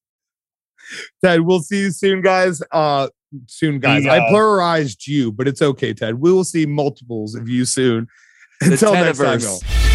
[1.22, 2.62] Ted, we'll see you soon, guys.
[2.70, 3.08] Uh,
[3.46, 4.04] soon, guys.
[4.04, 6.20] you I pluralized you, but it's okay, Ted.
[6.20, 8.08] We will see multiples of you soon.
[8.60, 9.91] The Until next time, y'all.